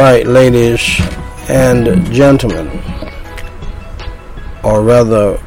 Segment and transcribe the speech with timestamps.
[0.00, 0.98] right, ladies
[1.50, 2.68] and gentlemen,
[4.64, 5.38] or rather,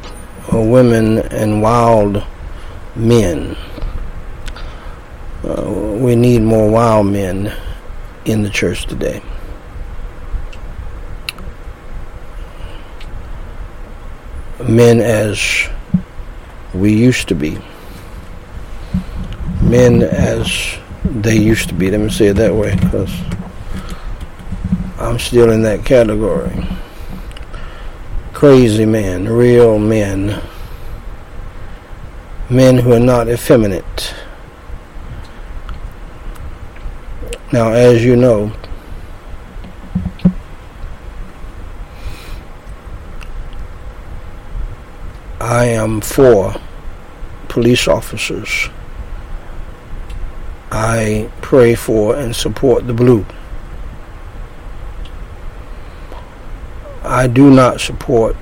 [0.52, 2.22] women and wild
[2.94, 3.56] men.
[5.42, 7.52] Uh, we need more wild men
[8.26, 9.20] in the church today.
[14.62, 15.68] Men as
[16.72, 17.58] we used to be.
[19.62, 21.90] Men as they used to be.
[21.90, 23.10] Let me say it that way because
[25.14, 26.66] I'm still in that category.
[28.32, 30.42] Crazy men, real men,
[32.50, 34.12] men who are not effeminate.
[37.52, 38.52] Now, as you know,
[45.40, 46.56] I am for
[47.46, 48.68] police officers.
[50.72, 53.24] I pray for and support the blue.
[57.24, 58.36] I do not support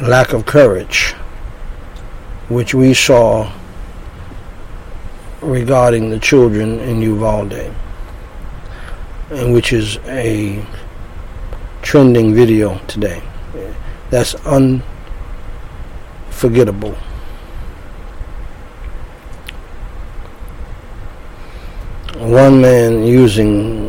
[0.00, 1.12] lack of courage,
[2.48, 3.52] which we saw
[5.42, 7.70] regarding the children in Uvalde,
[9.28, 10.64] and which is a
[11.82, 13.22] trending video today.
[14.08, 16.96] That's unforgettable.
[22.16, 23.83] One man using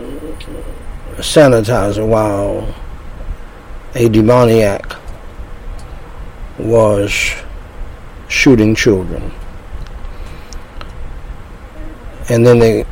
[1.25, 2.73] sanitizer while
[3.95, 4.95] a demoniac
[6.57, 7.11] was
[8.27, 9.31] shooting children.
[12.29, 12.85] And then they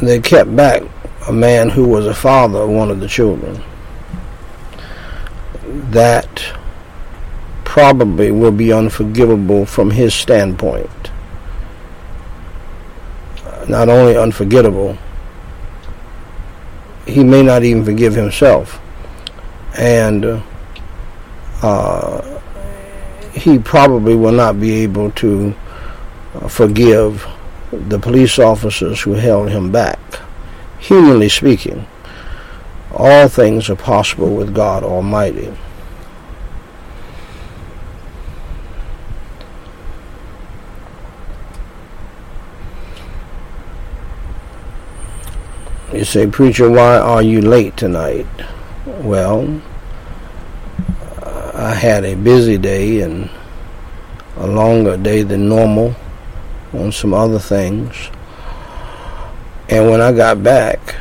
[0.00, 0.82] they kept back
[1.28, 3.62] a man who was a father of one of the children.
[5.90, 6.42] That
[7.64, 10.90] probably will be unforgivable from his standpoint.
[13.68, 14.96] Not only unforgettable,
[17.08, 18.80] he may not even forgive himself.
[19.78, 20.42] And
[21.62, 22.40] uh,
[23.32, 25.54] he probably will not be able to
[26.34, 27.26] uh, forgive
[27.70, 29.98] the police officers who held him back.
[30.80, 31.86] Humanly speaking,
[32.92, 35.52] all things are possible with God Almighty.
[45.98, 48.28] You say, Preacher, why are you late tonight?
[49.00, 49.60] Well,
[51.52, 53.28] I had a busy day and
[54.36, 55.96] a longer day than normal
[56.72, 58.10] on some other things.
[59.68, 60.94] And when I got back,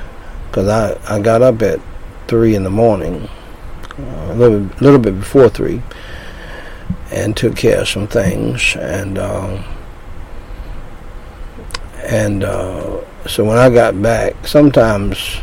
[0.47, 1.79] because I, I got up at
[2.27, 3.29] 3 in the morning,
[3.99, 5.79] a little, little bit before 3,
[7.11, 8.75] and took care of some things.
[8.75, 9.63] And, uh,
[12.03, 15.37] and, uh, so when I got back, sometimes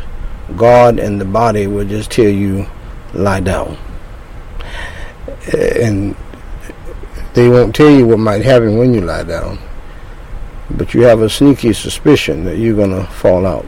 [0.55, 2.67] God and the body will just tell you,
[3.13, 3.77] lie down.
[5.53, 6.15] And
[7.33, 9.59] they won't tell you what might happen when you lie down.
[10.71, 13.65] But you have a sneaky suspicion that you're going to fall out.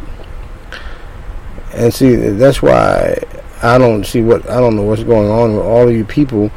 [1.73, 3.17] And see, that's why
[3.61, 6.51] I don't see what, I don't know what's going on with all of you people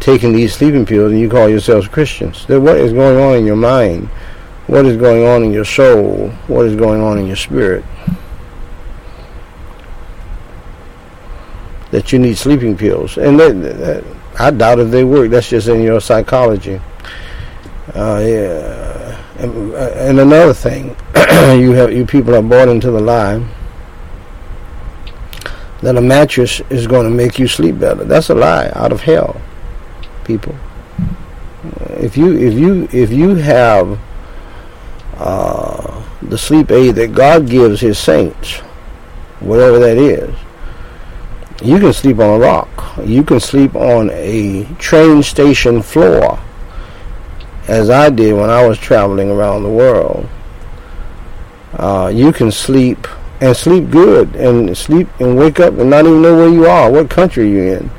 [0.00, 2.46] taking these sleeping pills and you call yourselves Christians.
[2.48, 4.08] What is going on in your mind?
[4.66, 7.84] What is going on in your soul, what is going on in your spirit.
[11.92, 14.04] That you need sleeping pills, and that, that,
[14.38, 15.30] I doubt if they work.
[15.30, 16.80] That's just in your psychology.
[17.94, 23.42] Uh, yeah, and, and another thing, you have you people are bought into the lie
[25.82, 28.04] that a mattress is going to make you sleep better.
[28.04, 29.40] That's a lie out of hell,
[30.24, 30.54] people.
[31.90, 33.98] If you if you if you have
[35.16, 38.58] uh, the sleep aid that God gives His saints,
[39.40, 40.34] whatever that is.
[41.62, 42.98] You can sleep on a rock.
[43.02, 46.38] You can sleep on a train station floor,
[47.66, 50.28] as I did when I was traveling around the world.
[51.72, 53.06] Uh, you can sleep
[53.40, 56.90] and sleep good and sleep and wake up and not even know where you are,
[56.90, 57.90] what country you're in.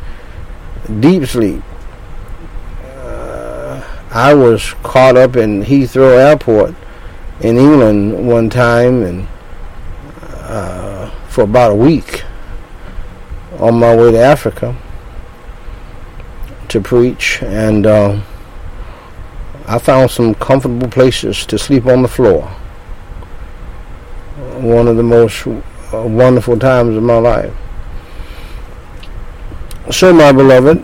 [1.00, 1.62] Deep sleep.
[2.84, 6.76] Uh, I was caught up in Heathrow Airport
[7.42, 9.28] in England one time and
[10.24, 12.24] uh, for about a week
[13.60, 14.76] on my way to Africa
[16.68, 18.20] to preach and uh,
[19.68, 22.44] I found some comfortable places to sleep on the floor.
[24.62, 27.54] One of the most uh, wonderful times of my life.
[29.92, 30.84] So, my beloved,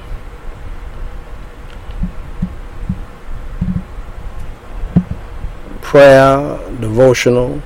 [5.91, 7.61] Prayer, devotional,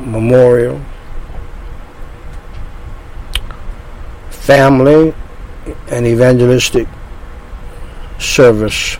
[0.00, 0.80] memorial,
[4.30, 5.14] family,
[5.86, 6.88] and evangelistic
[8.18, 8.96] service,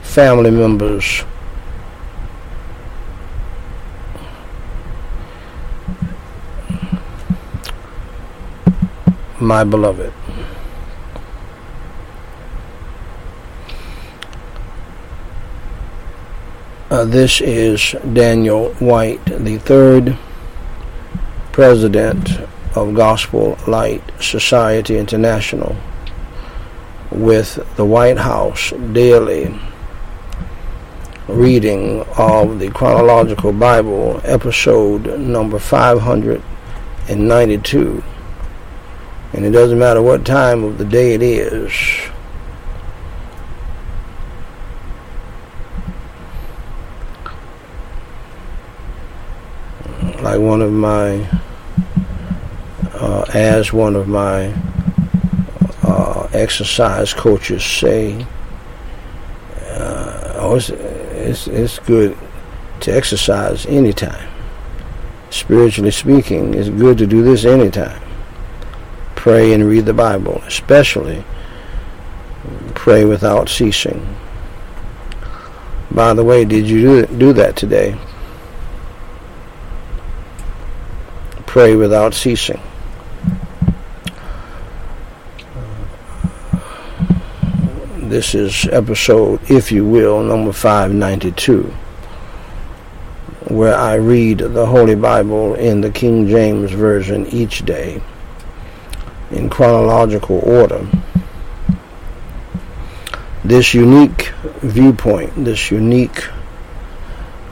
[0.00, 1.22] family members.
[9.38, 10.21] My beloved.
[16.92, 20.18] Uh, this is Daniel White, the third
[21.50, 22.28] president
[22.76, 25.74] of Gospel Light Society International,
[27.10, 29.58] with the White House daily
[31.28, 38.04] reading of the Chronological Bible, episode number 592.
[39.32, 41.72] And it doesn't matter what time of the day it is.
[50.36, 51.28] One of my,
[52.94, 54.54] uh, as one of my
[55.82, 58.26] uh, exercise coaches say,
[59.60, 62.16] uh, oh, it's, it's, it's good
[62.80, 64.28] to exercise anytime.
[65.30, 68.00] Spiritually speaking, it's good to do this anytime.
[69.16, 71.24] Pray and read the Bible, especially
[72.74, 74.16] pray without ceasing.
[75.90, 77.96] By the way, did you do that today?
[81.52, 82.58] Pray without ceasing.
[88.08, 91.64] This is episode, if you will, number 592,
[93.48, 98.00] where I read the Holy Bible in the King James Version each day
[99.30, 100.88] in chronological order.
[103.44, 104.32] This unique
[104.62, 106.30] viewpoint, this unique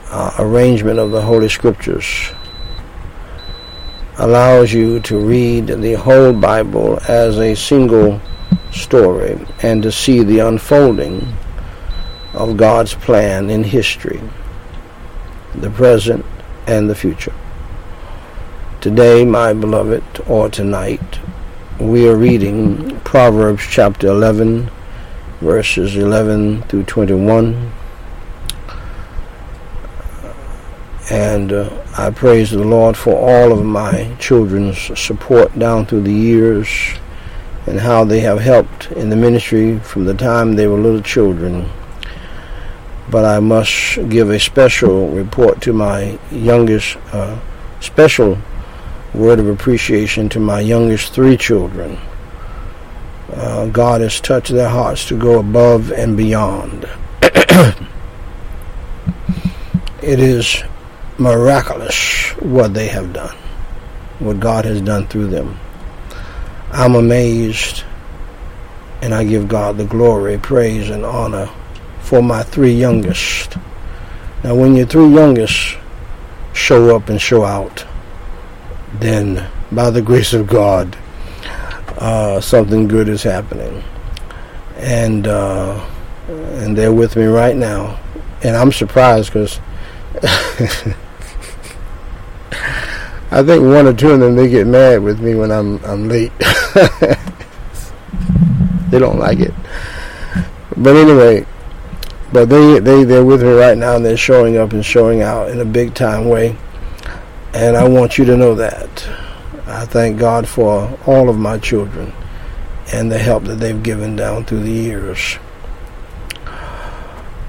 [0.09, 2.31] uh, arrangement of the Holy Scriptures
[4.21, 8.21] allows you to read the whole Bible as a single
[8.71, 11.27] story and to see the unfolding
[12.35, 14.21] of God's plan in history,
[15.55, 16.23] the present
[16.67, 17.33] and the future.
[18.79, 21.19] Today, my beloved, or tonight,
[21.79, 24.69] we are reading Proverbs chapter 11,
[25.39, 27.71] verses 11 through 21
[31.11, 36.13] And uh, I praise the Lord for all of my children's support down through the
[36.13, 36.69] years
[37.67, 41.69] and how they have helped in the ministry from the time they were little children.
[43.09, 47.37] But I must give a special report to my youngest, uh,
[47.81, 48.37] special
[49.13, 51.99] word of appreciation to my youngest three children.
[53.33, 56.85] Uh, God has touched their hearts to go above and beyond.
[60.01, 60.63] it is
[61.17, 63.35] miraculous what they have done,
[64.19, 65.57] what God has done through them.
[66.71, 67.83] I'm amazed
[69.01, 71.49] and I give God the glory, praise, and honor
[72.01, 73.57] for my three youngest.
[74.43, 75.77] Now, when your three youngest
[76.53, 77.85] show up and show out,
[78.99, 80.95] then by the grace of God,
[81.97, 83.83] uh, something good is happening.
[84.77, 85.87] And uh,
[86.27, 87.99] and they're with me right now,
[88.43, 89.59] and I'm surprised because
[93.31, 96.07] I think one or two of them they get mad with me when I'm I'm
[96.07, 96.31] late.
[98.89, 99.53] they don't like it.
[100.77, 101.45] But anyway,
[102.31, 105.49] but they they they're with me right now and they're showing up and showing out
[105.49, 106.55] in a big time way.
[107.53, 109.09] And I want you to know that.
[109.65, 112.13] I thank God for all of my children
[112.93, 115.37] and the help that they've given down through the years.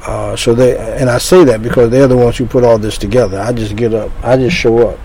[0.04, 2.99] Uh, so they and I say that because they're the ones who put all this
[2.99, 3.38] together.
[3.40, 4.11] I just get up.
[4.23, 4.99] I just show up.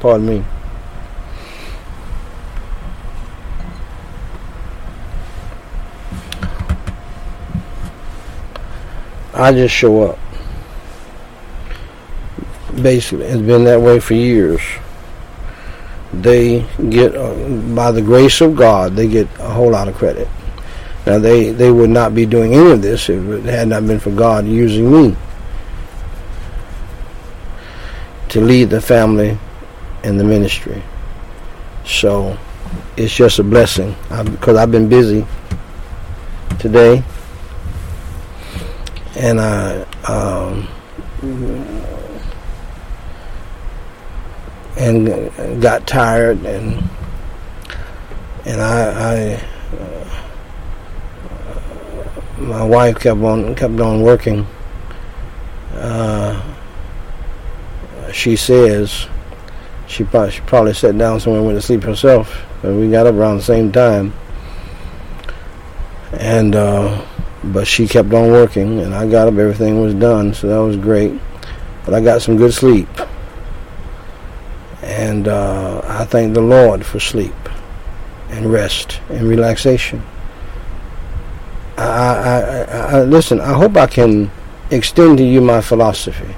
[0.00, 0.44] Pardon me.
[9.34, 10.18] I just show up.
[12.82, 14.60] Basically, it's been that way for years.
[16.12, 17.34] They get, uh,
[17.74, 20.26] by the grace of God, they get a whole lot of credit.
[21.08, 23.98] Now, they, they would not be doing any of this if it had not been
[23.98, 25.16] for God using me.
[28.28, 29.38] to lead the family
[30.04, 30.82] and the ministry.
[31.84, 32.38] So
[32.96, 35.26] it's just a blessing because I've been busy
[36.58, 37.02] today,
[39.16, 40.68] and I um,
[44.76, 46.88] and got tired and
[48.44, 49.57] and I, I
[52.48, 54.46] my wife kept on kept on working.
[55.74, 56.42] Uh,
[58.12, 59.06] she says
[59.86, 62.44] she probably, she probably sat down somewhere and went to sleep herself.
[62.62, 64.12] But we got up around the same time,
[66.12, 67.04] and uh,
[67.44, 69.34] but she kept on working, and I got up.
[69.34, 71.18] Everything was done, so that was great.
[71.84, 72.88] But I got some good sleep,
[74.82, 77.34] and uh, I thank the Lord for sleep
[78.30, 80.02] and rest and relaxation.
[81.80, 83.40] I, I, I, listen.
[83.40, 84.30] I hope I can
[84.70, 86.34] extend to you my philosophy.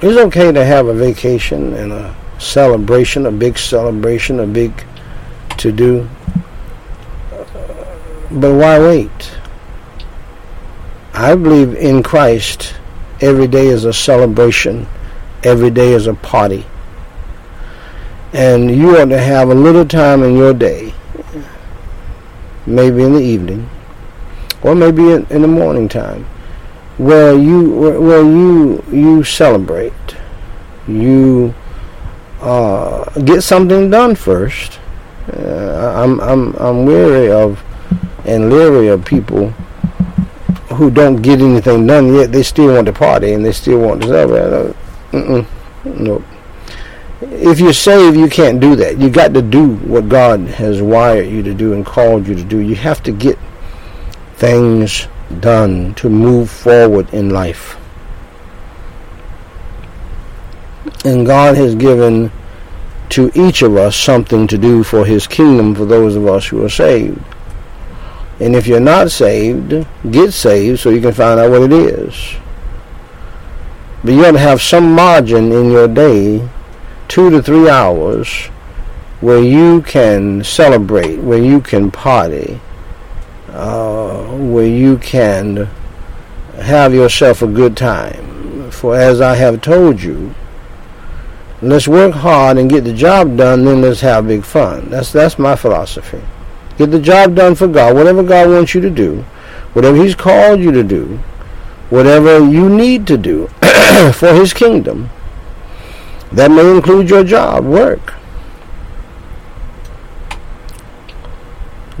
[0.00, 4.72] It's okay to have a vacation and a celebration, a big celebration, a big
[5.58, 6.08] to do.
[8.30, 9.38] But why wait?
[11.14, 12.74] I believe in Christ
[13.20, 14.88] every day is a celebration,
[15.44, 16.64] every day is a party.
[18.32, 20.94] And you ought to have a little time in your day,
[22.66, 23.68] maybe in the evening,
[24.62, 26.24] or maybe in, in the morning time,
[26.98, 29.92] where you where you you celebrate,
[30.86, 31.54] you
[32.40, 34.78] uh, get something done first.
[35.32, 37.62] Uh, I'm I'm I'm weary of
[38.24, 39.52] and leery of people
[40.74, 42.32] who don't get anything done yet.
[42.32, 44.74] They still want to party and they still want to celebrate.
[45.12, 45.44] Uh,
[45.84, 46.24] nope.
[47.22, 48.98] If you're saved, you can't do that.
[48.98, 52.42] You got to do what God has wired you to do and called you to
[52.42, 52.58] do.
[52.58, 53.38] You have to get
[54.34, 55.06] things
[55.40, 57.76] done to move forward in life.
[61.04, 62.32] And God has given
[63.10, 66.64] to each of us something to do for His kingdom for those of us who
[66.64, 67.22] are saved.
[68.40, 72.34] And if you're not saved, get saved so you can find out what it is.
[74.02, 76.48] But you ought to have some margin in your day,
[77.12, 78.46] two to three hours,
[79.20, 82.58] where you can celebrate, where you can party,
[83.50, 85.68] uh, where you can
[86.56, 88.70] have yourself a good time.
[88.70, 90.34] For as I have told you,
[91.60, 94.88] let's work hard and get the job done, then let's have big fun.
[94.88, 96.22] That's that's my philosophy.
[96.78, 99.20] Get the job done for God, whatever God wants you to do,
[99.74, 101.18] whatever He's called you to do,
[101.90, 103.48] whatever you need to do
[104.14, 105.10] for His kingdom.
[106.32, 108.14] That may include your job, work.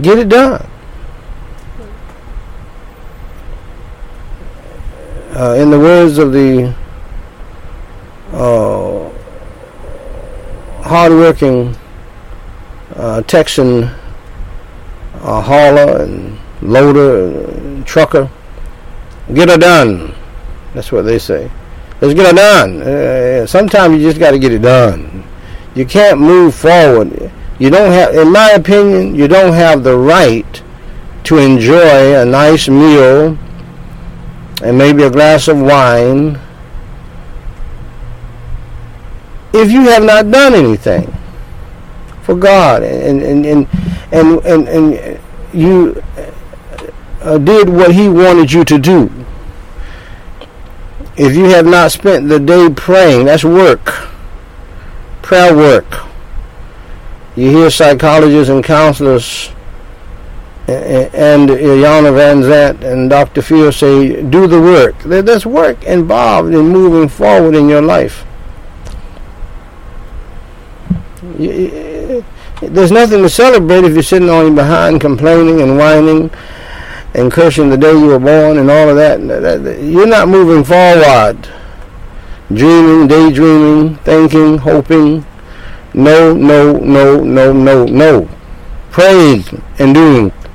[0.00, 0.66] Get it done.
[5.34, 6.74] Uh, in the words of the
[8.32, 9.10] uh,
[10.82, 11.76] hardworking
[12.96, 18.30] uh, Texan uh, hauler and loader and trucker,
[19.34, 20.14] get her done.
[20.72, 21.50] That's what they say.
[22.02, 22.82] Let's get her done.
[22.82, 25.22] Uh, sometimes you just got to get it done.
[25.76, 27.30] You can't move forward.
[27.60, 30.62] You don't have, in my opinion, you don't have the right
[31.22, 33.38] to enjoy a nice meal
[34.64, 36.40] and maybe a glass of wine
[39.52, 41.12] if you have not done anything
[42.22, 43.68] for God and and and
[44.10, 45.20] and, and, and
[45.52, 46.02] you
[47.20, 49.21] uh, did what he wanted you to do
[51.16, 53.84] if you have not spent the day praying that's work
[55.22, 56.06] prayer work
[57.36, 59.50] you hear psychologists and counselors
[60.68, 63.42] and Iyanla Vanzant and Dr.
[63.42, 64.96] Phil say, do the work.
[65.00, 68.24] There's work involved in moving forward in your life.
[72.60, 76.30] There's nothing to celebrate if you're sitting on your behind complaining and whining
[77.14, 79.20] and cursing the day you were born and all of that.
[79.82, 81.48] You're not moving forward.
[82.52, 85.24] Dreaming, daydreaming, thinking, hoping.
[85.94, 88.28] No, no, no, no, no, no.
[88.90, 89.44] Praying
[89.78, 90.32] and doing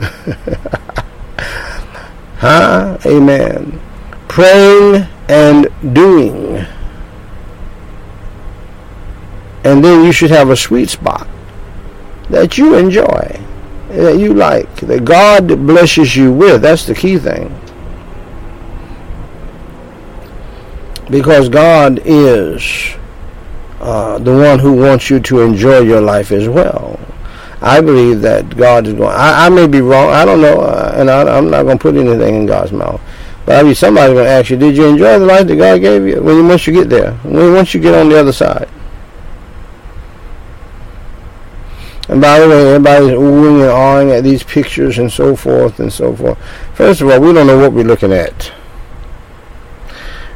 [2.37, 2.97] huh?
[3.05, 3.79] Amen.
[4.27, 6.65] Praying and doing.
[9.63, 11.27] And then you should have a sweet spot
[12.29, 13.41] that you enjoy,
[13.89, 16.61] that you like, that God blesses you with.
[16.61, 17.53] That's the key thing.
[21.09, 22.95] Because God is
[23.79, 26.99] uh, the one who wants you to enjoy your life as well.
[27.61, 29.15] I believe that God is going.
[29.15, 30.09] I, I may be wrong.
[30.09, 33.01] I don't know, uh, and I, am not going to put anything in God's mouth.
[33.45, 35.79] But I mean, somebody's going to ask you, did you enjoy the life that God
[35.79, 36.21] gave you?
[36.21, 38.69] When once you get there, when once you get on the other side.
[42.09, 45.91] And by the way, everybody's oohing and awing at these pictures and so forth and
[45.91, 46.37] so forth.
[46.73, 48.51] First of all, we don't know what we're looking at.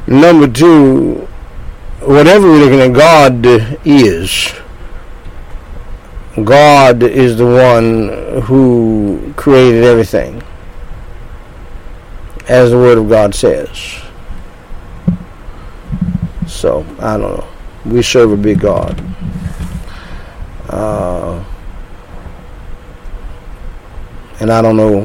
[0.06, 1.26] Number two,
[2.00, 3.40] whatever we're looking at, God
[3.86, 4.52] is.
[6.44, 10.42] God is the one who created everything,
[12.48, 13.68] as the Word of God says.
[16.46, 17.48] So, I don't know.
[17.84, 19.02] We serve a big God.
[20.68, 21.44] Uh,
[24.42, 25.04] and I don't know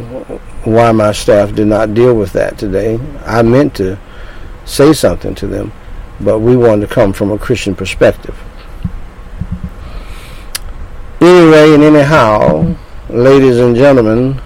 [0.63, 2.99] why my staff did not deal with that today.
[3.23, 3.99] I meant to
[4.65, 5.71] say something to them,
[6.19, 8.35] but we wanted to come from a Christian perspective.
[11.21, 12.75] Anyway and anyhow,
[13.09, 14.41] ladies and gentlemen,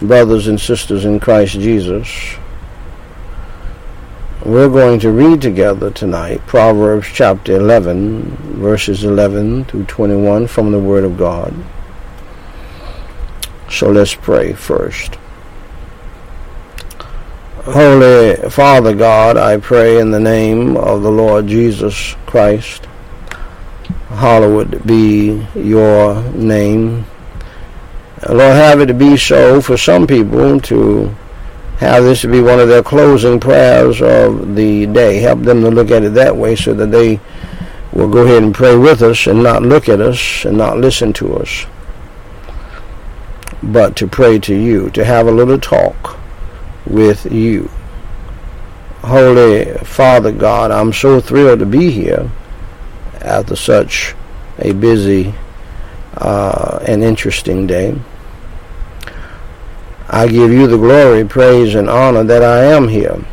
[0.00, 2.34] brothers and sisters in Christ Jesus,
[4.44, 8.22] we're going to read together tonight Proverbs chapter 11,
[8.58, 11.54] verses 11 through 21 from the Word of God.
[13.72, 15.14] So let's pray first.
[17.64, 22.84] Holy Father God, I pray in the name of the Lord Jesus Christ.
[24.10, 27.06] Hallowed be your name.
[28.28, 31.06] Lord, have it be so for some people to
[31.78, 35.18] have this to be one of their closing prayers of the day.
[35.20, 37.18] Help them to look at it that way so that they
[37.94, 41.14] will go ahead and pray with us and not look at us and not listen
[41.14, 41.64] to us
[43.62, 46.18] but to pray to you, to have a little talk
[46.86, 47.70] with you.
[49.02, 52.30] Holy Father God, I'm so thrilled to be here
[53.20, 54.14] after such
[54.58, 55.34] a busy
[56.16, 57.98] uh, and interesting day.
[60.08, 63.24] I give you the glory, praise, and honor that I am here.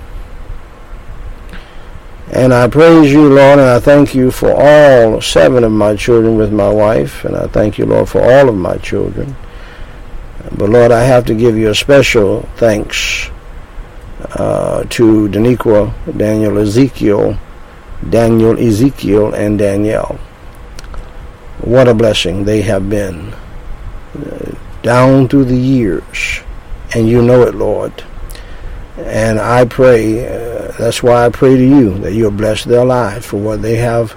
[2.31, 6.37] And I praise you, Lord, and I thank you for all seven of my children
[6.37, 9.35] with my wife, and I thank you, Lord, for all of my children.
[10.57, 13.29] But Lord, I have to give you a special thanks
[14.31, 17.37] uh, to Daniqua, Daniel Ezekiel,
[18.09, 20.19] Daniel Ezekiel, and Danielle.
[21.61, 23.33] What a blessing they have been
[24.15, 26.41] uh, down through the years,
[26.95, 28.03] and you know it, Lord.
[28.97, 33.25] And I pray, uh, that's why I pray to you that you'll bless their lives
[33.25, 34.15] for what they have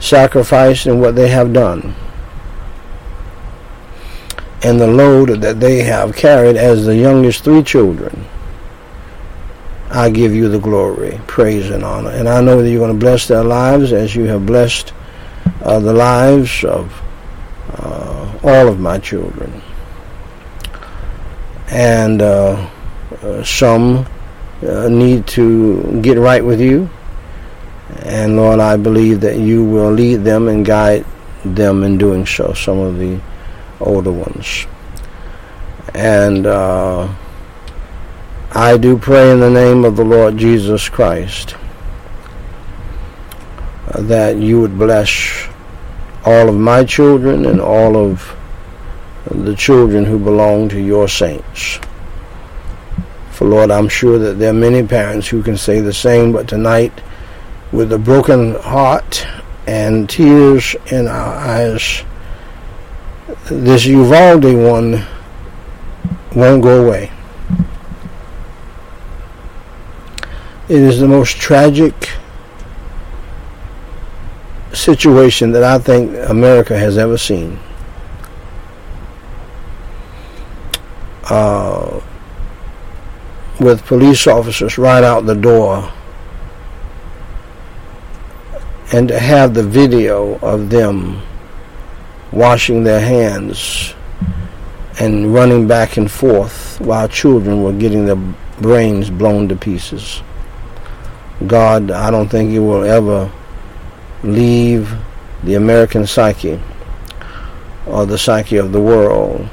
[0.00, 1.94] sacrificed and what they have done
[4.64, 8.26] and the load that they have carried as the youngest three children.
[9.90, 12.10] I give you the glory, praise, and honor.
[12.10, 14.94] And I know that you're going to bless their lives as you have blessed
[15.62, 17.02] uh, the lives of
[17.74, 19.60] uh, all of my children.
[21.68, 22.68] And uh,
[23.22, 24.06] uh some
[24.62, 26.88] uh, need to get right with you.
[28.04, 31.04] And Lord, I believe that you will lead them and guide
[31.44, 32.54] them in doing so.
[32.54, 33.20] Some of the
[33.82, 34.66] older ones.
[35.94, 37.12] And uh,
[38.52, 41.56] I do pray in the name of the Lord Jesus Christ
[43.94, 45.48] that you would bless
[46.24, 48.36] all of my children and all of
[49.30, 51.78] the children who belong to your saints.
[53.30, 56.48] For Lord, I'm sure that there are many parents who can say the same, but
[56.48, 56.92] tonight,
[57.72, 59.26] with a broken heart
[59.66, 62.04] and tears in our eyes,
[63.50, 65.04] this Uvalde one
[66.34, 67.10] won't go away.
[70.68, 71.94] It is the most tragic
[74.72, 77.58] situation that I think America has ever seen.
[81.28, 82.00] Uh,
[83.60, 85.92] with police officers right out the door
[88.92, 91.22] and to have the video of them
[92.32, 93.94] washing their hands
[94.98, 100.22] and running back and forth while children were getting their brains blown to pieces.
[101.46, 103.30] God, I don't think He will ever
[104.22, 104.94] leave
[105.42, 106.60] the American psyche
[107.86, 109.48] or the psyche of the world.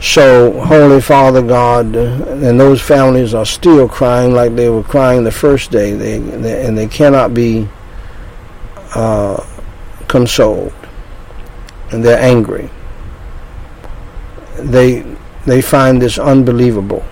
[0.00, 5.32] So, Holy Father God, and those families are still crying like they were crying the
[5.32, 7.68] first day, they, they and they cannot be
[8.94, 9.44] uh,
[10.08, 10.72] consoled,
[11.90, 12.70] and they're angry.
[14.58, 15.04] They
[15.46, 17.04] they find this unbelievable.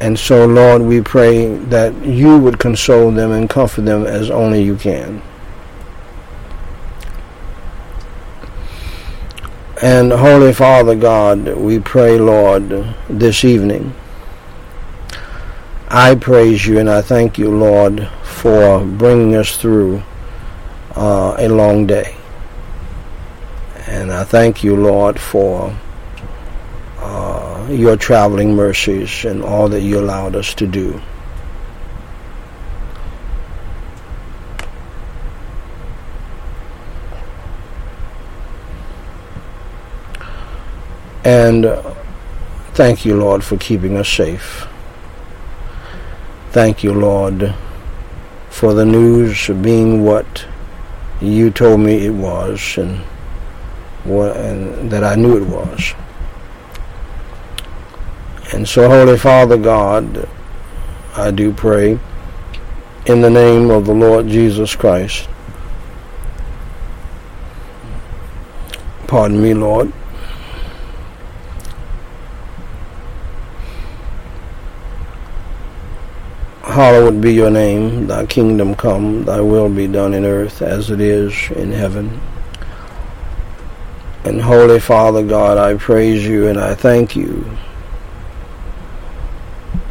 [0.00, 4.62] And so, Lord, we pray that you would console them and comfort them as only
[4.62, 5.22] you can.
[9.82, 13.94] And Holy Father God, we pray, Lord, this evening.
[15.92, 20.00] I praise you and I thank you, Lord, for bringing us through
[20.94, 22.14] uh, a long day.
[23.88, 25.76] And I thank you, Lord, for
[26.98, 31.00] uh, your traveling mercies and all that you allowed us to do.
[41.24, 41.66] And
[42.74, 44.69] thank you, Lord, for keeping us safe.
[46.50, 47.54] Thank you, Lord,
[48.48, 50.46] for the news being what
[51.20, 52.98] you told me it was and,
[54.02, 55.94] what, and that I knew it was.
[58.52, 60.28] And so, Holy Father God,
[61.16, 62.00] I do pray
[63.06, 65.28] in the name of the Lord Jesus Christ.
[69.06, 69.92] Pardon me, Lord.
[76.70, 81.00] Hallowed be your name, thy kingdom come, thy will be done in earth as it
[81.00, 82.20] is in heaven.
[84.24, 87.44] And Holy Father God, I praise you and I thank you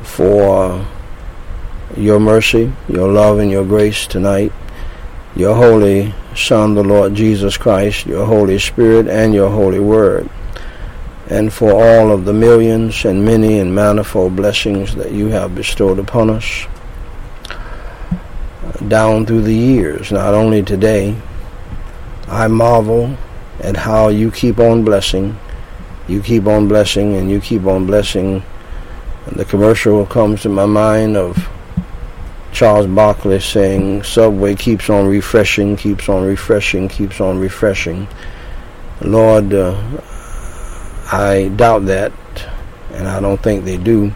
[0.04, 0.86] for
[1.98, 4.54] your mercy, your love, and your grace tonight.
[5.36, 10.30] Your Holy Son, the Lord Jesus Christ, your Holy Spirit, and your Holy Word
[11.30, 16.00] and for all of the millions and many and manifold blessings that you have bestowed
[16.00, 16.66] upon us
[18.88, 21.16] down through the years, not only today.
[22.28, 23.18] I marvel
[23.60, 25.38] at how you keep on blessing,
[26.08, 28.44] you keep on blessing, and you keep on blessing.
[29.26, 31.50] And the commercial comes to my mind of
[32.52, 38.08] Charles Barkley saying, Subway keeps on refreshing, keeps on refreshing, keeps on refreshing.
[39.02, 40.02] Lord, uh,
[41.12, 42.12] I doubt that,
[42.94, 44.12] and I don't think they do.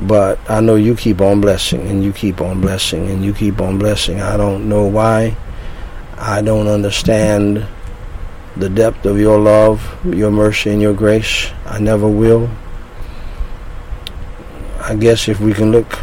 [0.00, 3.60] But I know you keep on blessing, and you keep on blessing, and you keep
[3.60, 4.20] on blessing.
[4.20, 5.36] I don't know why.
[6.18, 7.66] I don't understand
[8.56, 11.50] the depth of your love, your mercy, and your grace.
[11.66, 12.50] I never will.
[14.80, 15.98] I guess if we can look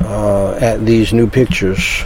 [0.00, 2.04] uh, at these new pictures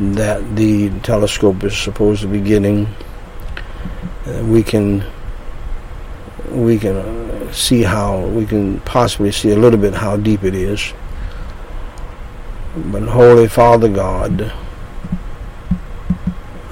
[0.00, 2.86] that the telescope is supposed to be getting,
[4.26, 5.04] uh, we can
[6.50, 10.54] we can uh, see how we can possibly see a little bit how deep it
[10.54, 10.92] is.
[12.76, 14.52] But Holy Father God,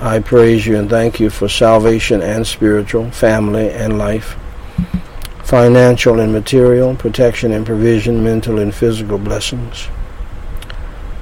[0.00, 4.36] I praise you and thank you for salvation and spiritual, family and life,
[5.42, 9.88] financial and material, protection and provision, mental and physical blessings.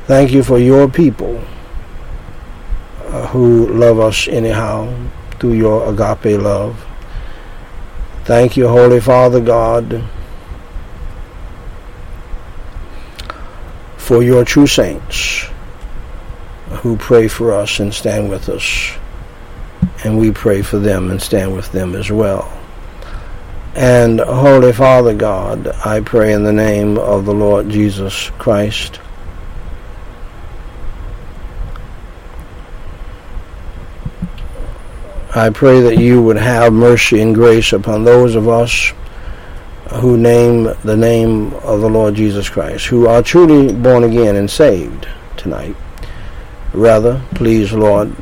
[0.06, 1.42] Thank you for your people
[3.06, 4.92] uh, who love us anyhow
[5.38, 6.85] through your agape love.
[8.26, 10.02] Thank you, Holy Father God,
[13.96, 15.46] for your true saints
[16.80, 18.98] who pray for us and stand with us.
[20.02, 22.52] And we pray for them and stand with them as well.
[23.76, 28.98] And Holy Father God, I pray in the name of the Lord Jesus Christ
[35.36, 38.94] I pray that you would have mercy and grace upon those of us
[39.96, 44.50] who name the name of the Lord Jesus Christ, who are truly born again and
[44.50, 45.76] saved tonight.
[46.72, 48.16] Rather, please, Lord,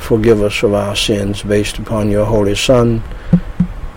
[0.00, 3.02] forgive us of our sins based upon your Holy Son,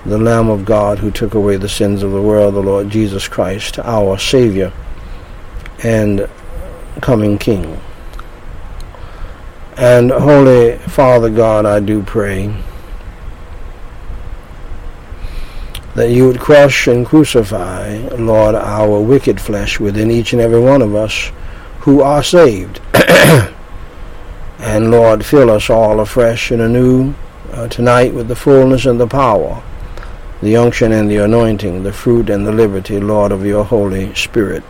[0.05, 3.25] the Lamb of God who took away the sins of the world, the Lord Jesus
[3.29, 4.73] Christ, our Savior
[5.81, 6.27] and
[6.99, 7.79] coming King.
[9.79, 12.53] And Holy Father God, I do pray
[15.95, 20.81] that you would crush and crucify, Lord, our wicked flesh within each and every one
[20.81, 21.31] of us
[21.79, 22.81] who are saved.
[24.59, 27.13] and Lord, fill us all afresh and anew
[27.53, 29.63] uh, tonight with the fullness and the power,
[30.41, 34.65] the unction and the anointing, the fruit and the liberty, Lord, of your Holy Spirit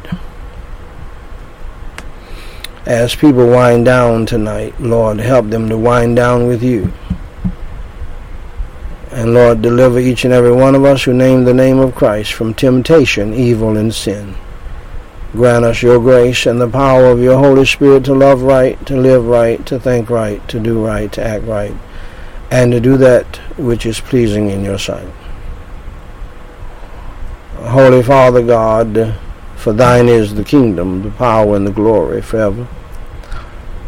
[2.90, 6.92] as people wind down tonight, Lord, help them to wind down with you.
[9.12, 12.34] And Lord, deliver each and every one of us who name the name of Christ
[12.34, 14.34] from temptation, evil, and sin.
[15.34, 18.98] Grant us your grace and the power of your Holy Spirit to love right, to
[18.98, 21.76] live right, to think right, to do right, to act right,
[22.50, 25.08] and to do that which is pleasing in your sight.
[27.58, 29.16] Holy Father God,
[29.56, 32.68] for thine is the kingdom, the power, and the glory forever.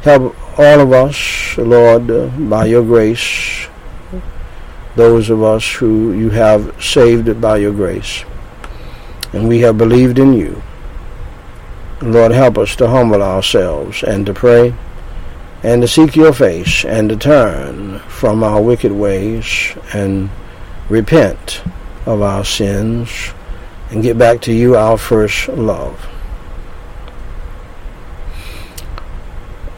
[0.01, 2.07] Help all of us, Lord,
[2.49, 3.67] by your grace,
[4.95, 8.25] those of us who you have saved by your grace.
[9.31, 10.61] And we have believed in you.
[12.01, 14.73] Lord, help us to humble ourselves and to pray
[15.61, 20.31] and to seek your face and to turn from our wicked ways and
[20.89, 21.61] repent
[22.07, 23.31] of our sins
[23.91, 26.07] and get back to you, our first love.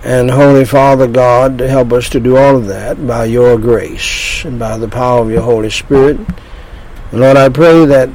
[0.04, 4.60] And Holy Father God, help us to do all of that by your grace and
[4.60, 6.18] by the power of your Holy Spirit.
[7.12, 8.10] And Lord, I pray that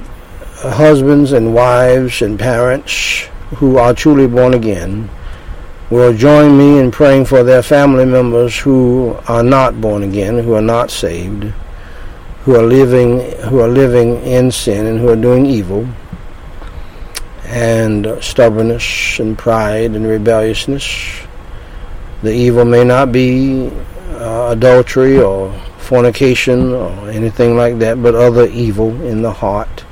[0.56, 5.08] husbands and wives and parents who are truly born again
[5.88, 10.52] will join me in praying for their family members who are not born again, who
[10.52, 11.44] are not saved,
[12.42, 15.88] who are living who are living in sin and who are doing evil
[17.44, 21.26] and stubbornness and pride and rebelliousness
[22.22, 23.70] the evil may not be
[24.10, 29.84] uh, adultery or fornication or anything like that, but other evil in the heart,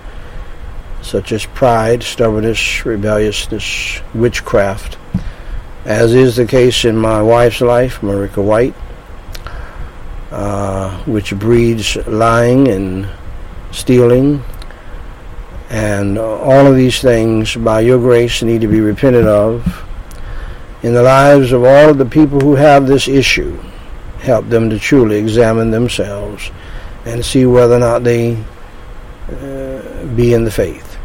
[1.03, 4.99] such as pride, stubbornness, rebelliousness, witchcraft,
[5.85, 8.75] as is the case in my wife's life, Marika White,
[10.33, 13.09] uh, which breeds lying and
[13.71, 14.43] stealing.
[15.71, 19.86] And all of these things, by your grace, need to be repented of
[20.83, 23.59] in the lives of all of the people who have this issue.
[24.19, 26.51] Help them to truly examine themselves
[27.05, 28.37] and see whether or not they
[29.31, 30.99] uh, be in the faith.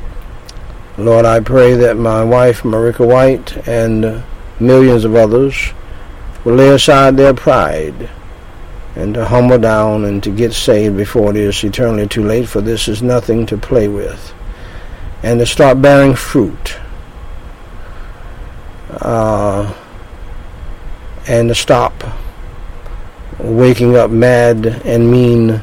[0.97, 4.21] Lord, I pray that my wife, Marika White, and uh,
[4.59, 5.71] millions of others
[6.43, 8.09] will lay aside their pride
[8.95, 12.61] and to humble down and to get saved before it is eternally too late, for
[12.61, 14.33] this is nothing to play with,
[15.23, 16.77] and to start bearing fruit
[18.99, 19.73] uh,
[21.27, 21.93] and to stop
[23.39, 25.61] waking up mad and mean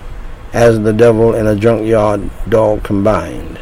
[0.52, 3.58] as the devil and a junkyard dog combined.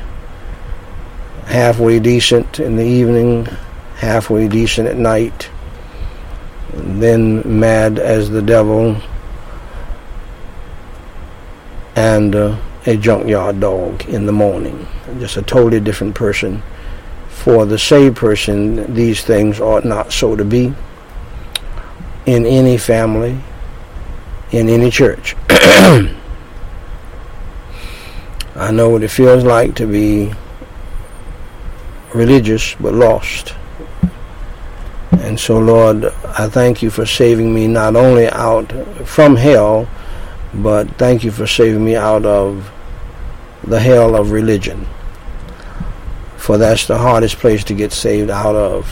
[1.47, 3.47] Halfway decent in the evening,
[3.97, 5.51] halfway decent at night,
[6.73, 9.01] then mad as the devil
[11.95, 14.87] and uh, a junkyard dog in the morning.
[15.19, 16.63] Just a totally different person
[17.47, 20.75] for the saved person, these things ought not so to be
[22.27, 23.39] in any family,
[24.51, 25.37] in any church.
[25.49, 26.11] I
[28.73, 30.33] know what it feels like to be
[32.13, 33.55] religious but lost.
[35.13, 38.73] And so, Lord, I thank you for saving me not only out
[39.07, 39.89] from hell,
[40.53, 42.73] but thank you for saving me out of
[43.63, 44.85] the hell of religion
[46.47, 48.89] for that's the hardest place to get saved out of.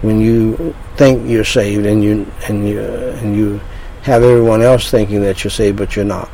[0.00, 3.60] When you think you're saved and you and you and you
[4.02, 6.30] have everyone else thinking that you're saved, but you're not.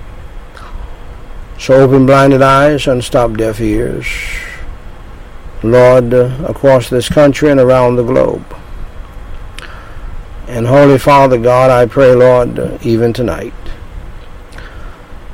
[1.59, 4.07] So open blinded eyes, unstop deaf ears,
[5.63, 8.45] Lord, across this country and around the globe.
[10.47, 13.55] And Holy Father God, I pray, Lord, even tonight,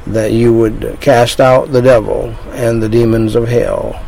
[0.07, 4.01] that you would cast out the devil and the demons of hell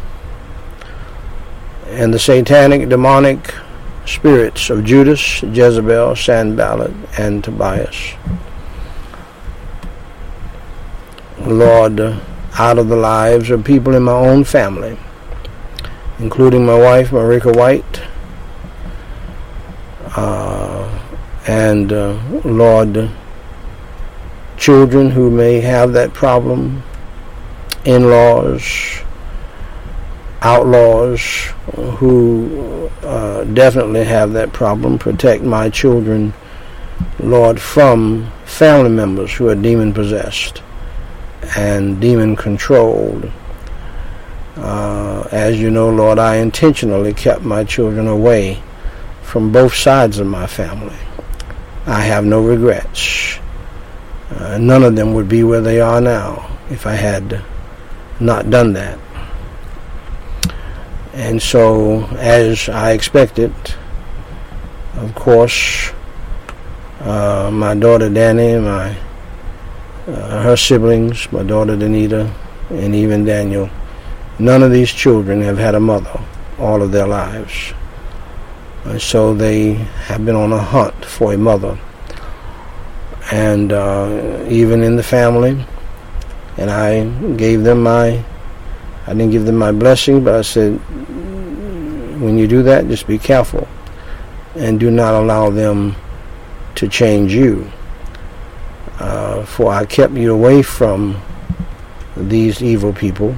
[1.96, 3.54] and the satanic demonic
[4.04, 8.12] spirits of Judas, Jezebel, Sanballat, and Tobias.
[11.40, 11.98] Lord,
[12.58, 14.98] out of the lives of people in my own family,
[16.18, 18.02] including my wife, Marika White,
[20.16, 21.00] uh,
[21.46, 23.10] and uh, Lord,
[24.58, 26.82] children who may have that problem,
[27.86, 29.02] in-laws,
[30.46, 31.20] outlaws
[31.98, 34.96] who uh, definitely have that problem.
[34.96, 36.32] Protect my children,
[37.18, 40.62] Lord, from family members who are demon possessed
[41.56, 43.30] and demon controlled.
[44.56, 48.62] Uh, as you know, Lord, I intentionally kept my children away
[49.22, 50.96] from both sides of my family.
[51.86, 53.38] I have no regrets.
[54.30, 57.42] Uh, none of them would be where they are now if I had
[58.20, 58.98] not done that.
[61.16, 63.50] And so, as I expected,
[64.96, 65.90] of course,
[67.00, 68.94] uh, my daughter Danny, my
[70.06, 72.30] uh, her siblings, my daughter Danita,
[72.68, 73.70] and even Daniel,
[74.38, 76.22] none of these children have had a mother
[76.58, 77.72] all of their lives.
[78.84, 81.78] And so they have been on a hunt for a mother.
[83.32, 85.64] And uh, even in the family,
[86.58, 88.22] and I gave them my
[89.06, 90.72] I didn't give them my blessing, but I said,
[92.20, 93.68] when you do that, just be careful
[94.56, 95.94] and do not allow them
[96.76, 97.70] to change you.
[98.98, 101.20] Uh, for I kept you away from
[102.16, 103.36] these evil people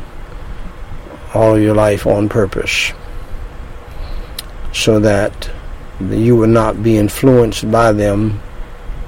[1.35, 2.93] all your life on purpose
[4.73, 5.51] so that
[6.01, 8.41] you would not be influenced by them,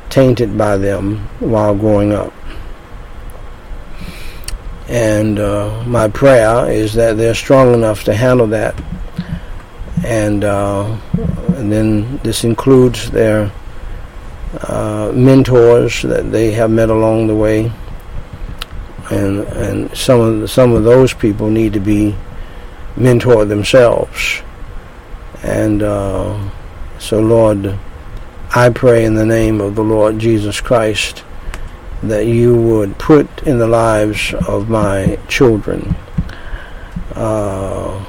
[0.08, 2.32] tainted by them while growing up.
[4.90, 8.74] And uh, my prayer is that they're strong enough to handle that.
[10.04, 10.98] And, uh,
[11.54, 13.52] and then this includes their
[14.62, 17.70] uh, mentors that they have met along the way.
[19.12, 22.16] And, and some of the, some of those people need to be
[22.96, 24.42] mentored themselves.
[25.44, 26.50] And uh,
[26.98, 27.78] so, Lord,
[28.56, 31.22] I pray in the name of the Lord Jesus Christ
[32.02, 35.94] that you would put in the lives of my children
[37.14, 38.04] uh,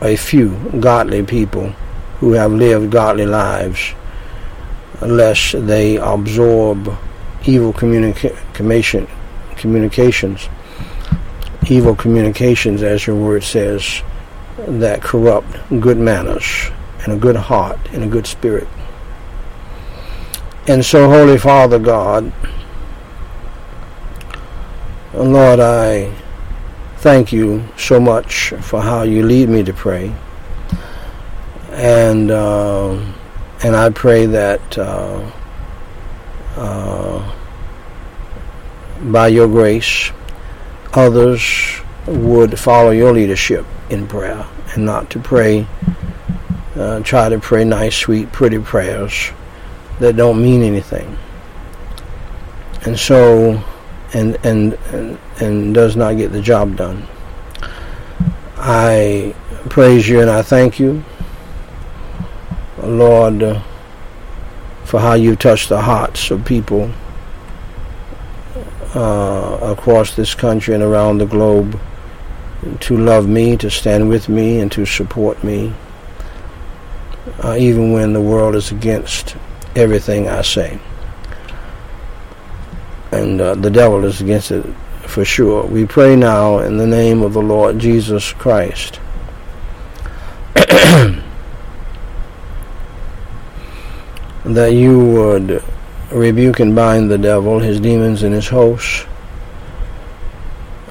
[0.00, 0.50] a few
[0.80, 1.68] godly people
[2.18, 3.92] who have lived godly lives,
[5.00, 6.96] lest they absorb
[7.44, 8.36] evil communica-
[9.54, 10.48] communications,
[11.68, 14.02] evil communications, as your word says,
[14.58, 16.70] that corrupt good manners
[17.04, 18.68] and a good heart and a good spirit.
[20.68, 22.32] And so, Holy Father God,
[25.12, 26.14] Lord, I
[26.98, 30.14] thank you so much for how you lead me to pray.
[31.72, 32.92] And uh,
[33.64, 35.28] and I pray that uh,
[36.54, 37.34] uh,
[39.02, 40.12] by your grace,
[40.92, 45.66] others would follow your leadership in prayer and not to pray,
[46.76, 49.32] uh, try to pray nice, sweet, pretty prayers
[50.02, 51.16] that don't mean anything.
[52.84, 53.62] And so,
[54.12, 57.06] and, and, and, and does not get the job done.
[58.56, 59.32] I
[59.70, 61.04] praise you and I thank you,
[62.82, 63.62] Lord,
[64.84, 66.90] for how you touched the hearts of people
[68.96, 71.80] uh, across this country and around the globe
[72.80, 75.72] to love me, to stand with me, and to support me,
[77.44, 79.36] uh, even when the world is against
[79.74, 80.78] everything I say.
[83.10, 84.64] And uh, the devil is against it
[85.02, 85.64] for sure.
[85.64, 89.00] We pray now in the name of the Lord Jesus Christ.
[94.44, 95.62] that you would
[96.10, 99.06] rebuke and bind the devil, his demons, and his hosts.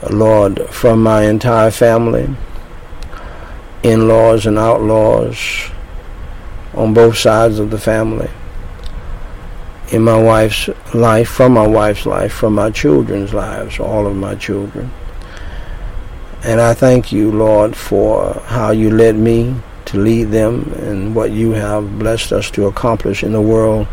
[0.09, 2.27] Lord, from my entire family,
[3.83, 5.69] in laws and outlaws,
[6.73, 8.29] on both sides of the family
[9.91, 14.35] in my wife's life, from my wife's life, from my children's lives, all of my
[14.35, 14.89] children.
[16.43, 19.53] And I thank you, Lord, for how you led me
[19.85, 23.85] to lead them and what you have blessed us to accomplish in the world,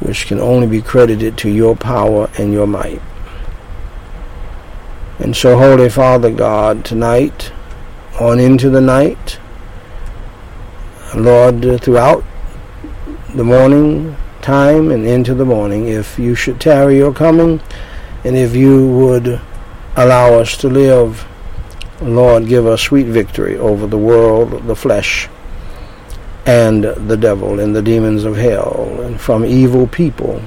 [0.00, 3.00] which can only be credited to your power and your might.
[5.18, 7.50] And so, Holy Father God, tonight,
[8.20, 9.38] on into the night,
[11.14, 12.24] Lord, throughout
[13.34, 17.60] the morning, time and into the morning, if you should tarry your coming,
[18.24, 19.40] and if you would
[19.96, 21.26] allow us to live,
[22.02, 25.28] Lord, give us sweet victory over the world, the flesh,
[26.44, 30.42] and the devil and the demons of hell, and from evil people.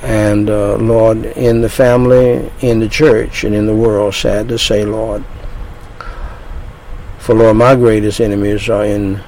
[0.00, 4.58] And uh, Lord, in the family, in the church, and in the world, sad to
[4.58, 5.22] say, Lord.
[7.18, 9.22] For Lord, my greatest enemies are in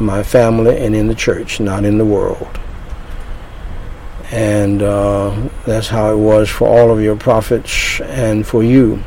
[0.00, 2.58] my family and in the church, not in the world.
[4.30, 9.02] And uh, that's how it was for all of your prophets and for you.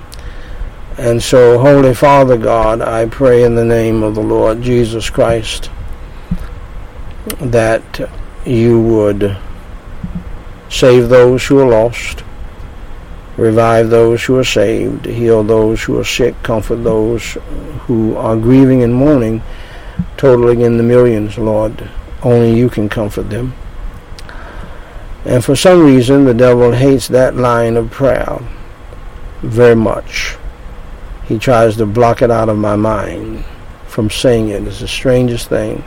[0.98, 5.72] And so, Holy Father God, I pray in the name of the Lord Jesus Christ
[7.40, 8.10] that
[8.46, 9.38] you would
[10.70, 12.24] save those who are lost,
[13.38, 17.38] revive those who are saved, heal those who are sick, comfort those
[17.88, 19.42] who are grieving and mourning
[20.18, 21.90] totaling in the millions, Lord.
[22.22, 23.54] Only you can comfort them.
[25.26, 28.40] And for some reason, the devil hates that line of prayer
[29.42, 30.38] very much.
[31.26, 33.46] He tries to block it out of my mind
[33.88, 34.68] from saying it.
[34.68, 35.84] It's the strangest thing.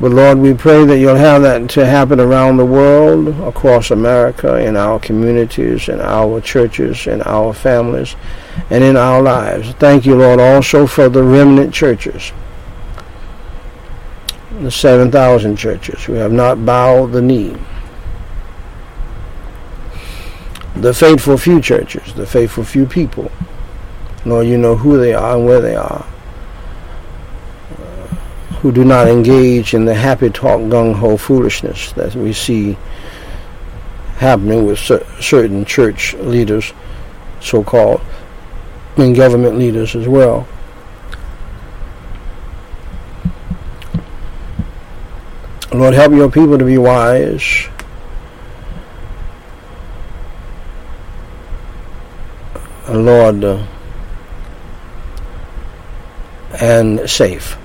[0.00, 4.56] But Lord, we pray that you'll have that to happen around the world, across America,
[4.56, 8.14] in our communities, in our churches, in our families,
[8.70, 9.70] and in our lives.
[9.72, 12.32] Thank you, Lord, also for the remnant churches
[14.60, 17.56] the 7,000 churches who have not bowed the knee.
[20.76, 23.30] The faithful few churches, the faithful few people,
[24.24, 26.06] nor you know who they are and where they are,
[27.78, 28.06] uh,
[28.60, 32.76] who do not engage in the happy talk gung ho foolishness that we see
[34.18, 36.72] happening with cer- certain church leaders,
[37.40, 38.00] so-called,
[38.96, 40.46] and government leaders as well.
[45.72, 47.68] Lord, help your people to be wise.
[52.88, 53.66] Lord, uh,
[56.60, 57.58] and safe.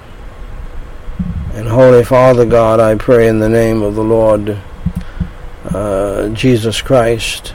[1.54, 4.58] And Holy Father God, I pray in the name of the Lord
[5.66, 7.54] uh, Jesus Christ.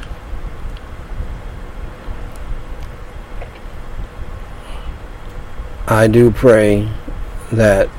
[5.86, 6.88] I do pray
[7.52, 7.90] that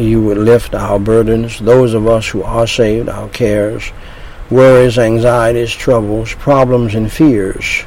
[0.00, 3.92] you would lift our burdens, those of us who are saved, our cares,
[4.50, 7.84] worries, anxieties, troubles, problems, and fears,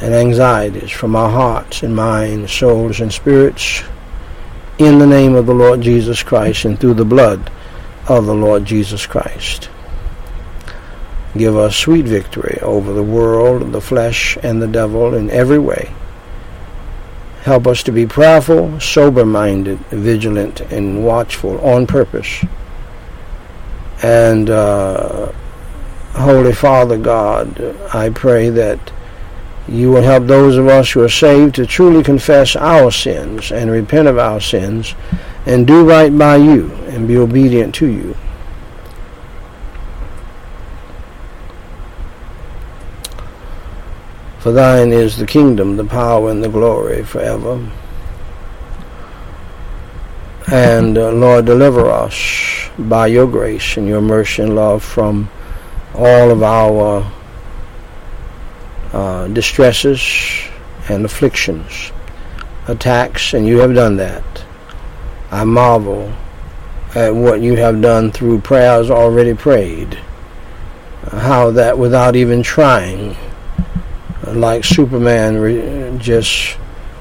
[0.00, 3.82] and anxieties from our hearts and minds, souls, and spirits,
[4.78, 7.50] in the name of the Lord Jesus Christ and through the blood
[8.08, 9.70] of the Lord Jesus Christ.
[11.36, 15.92] Give us sweet victory over the world, the flesh, and the devil in every way.
[17.46, 22.44] Help us to be prayerful, sober-minded, vigilant, and watchful on purpose.
[24.02, 25.30] And uh,
[26.14, 28.92] Holy Father God, I pray that
[29.68, 33.70] you will help those of us who are saved to truly confess our sins and
[33.70, 34.96] repent of our sins
[35.46, 38.16] and do right by you and be obedient to you.
[44.46, 47.68] For thine is the kingdom, the power, and the glory forever.
[50.46, 55.28] And uh, Lord, deliver us by your grace and your mercy and love from
[55.96, 57.12] all of our
[58.92, 60.00] uh, distresses
[60.88, 61.90] and afflictions,
[62.68, 64.44] attacks, and you have done that.
[65.32, 66.12] I marvel
[66.94, 69.94] at what you have done through prayers already prayed.
[71.10, 73.16] How that without even trying,
[74.32, 76.58] like Superman re- just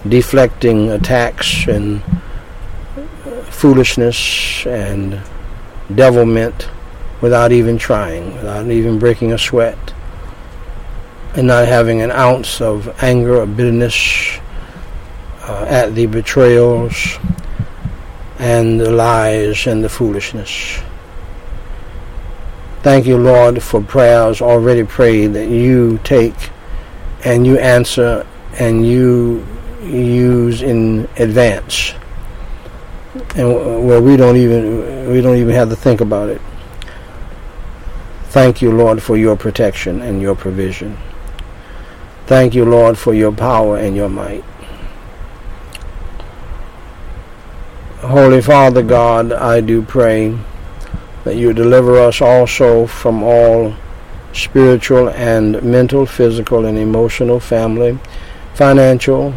[0.08, 2.02] deflecting attacks and
[3.50, 5.22] foolishness and
[5.94, 6.70] devilment
[7.22, 9.94] without even trying, without even breaking a sweat,
[11.36, 14.38] and not having an ounce of anger or bitterness
[15.42, 17.18] uh, at the betrayals
[18.40, 20.80] and the lies and the foolishness.
[22.84, 26.36] Thank you, Lord, for prayers already prayed that you take
[27.26, 28.26] and you answer
[28.60, 29.46] and you
[29.82, 31.94] use in advance.
[33.36, 36.42] And where we don't even we don't even have to think about it.
[38.26, 40.98] Thank you lord for your protection and your provision.
[42.28, 44.44] Thank you lord for your power and your might.
[48.02, 50.38] Holy father god i do pray
[51.24, 53.74] that you deliver us also from all
[54.36, 57.98] spiritual and mental, physical and emotional, family,
[58.54, 59.34] financial,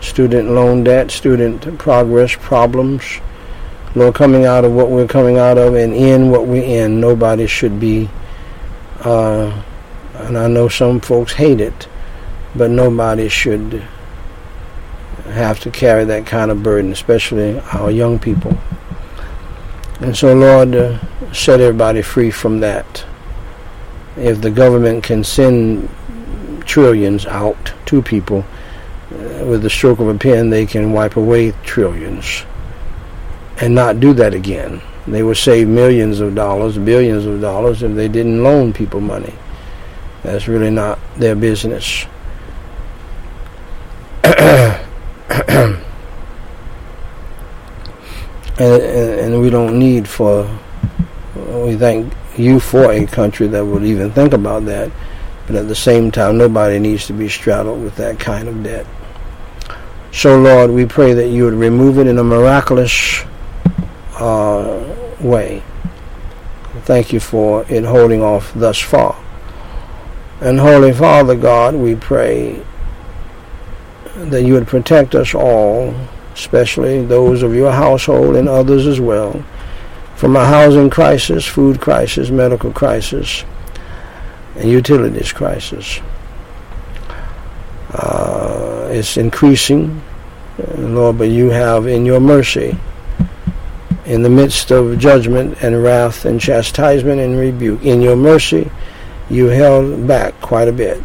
[0.00, 3.04] student loan debt, student progress problems.
[3.94, 7.46] Lord, coming out of what we're coming out of and in what we're in, nobody
[7.46, 8.08] should be,
[9.00, 9.62] uh,
[10.14, 11.88] and I know some folks hate it,
[12.54, 13.82] but nobody should
[15.24, 18.56] have to carry that kind of burden, especially our young people.
[20.00, 20.98] And so, Lord, uh,
[21.32, 23.04] set everybody free from that
[24.18, 25.88] if the government can send
[26.66, 28.44] trillions out to people
[29.10, 32.44] uh, with the stroke of a pen, they can wipe away trillions
[33.60, 34.80] and not do that again.
[35.06, 39.34] They would save millions of dollars, billions of dollars if they didn't loan people money.
[40.22, 42.04] That's really not their business.
[44.24, 45.78] and,
[48.58, 50.44] and, and we don't need for
[51.34, 54.90] we thank you for a country that would even think about that.
[55.46, 58.86] But at the same time, nobody needs to be straddled with that kind of debt.
[60.12, 63.24] So, Lord, we pray that you would remove it in a miraculous
[64.18, 65.62] uh, way.
[66.82, 69.16] Thank you for it holding off thus far.
[70.40, 72.62] And Holy Father God, we pray
[74.16, 75.94] that you would protect us all,
[76.34, 79.44] especially those of your household and others as well
[80.18, 83.44] from a housing crisis, food crisis, medical crisis,
[84.56, 86.00] and utilities crisis.
[87.92, 90.02] Uh, it's increasing,
[90.76, 92.76] Lord, but you have in your mercy,
[94.06, 98.68] in the midst of judgment and wrath and chastisement and rebuke, in your mercy,
[99.30, 101.00] you held back quite a bit.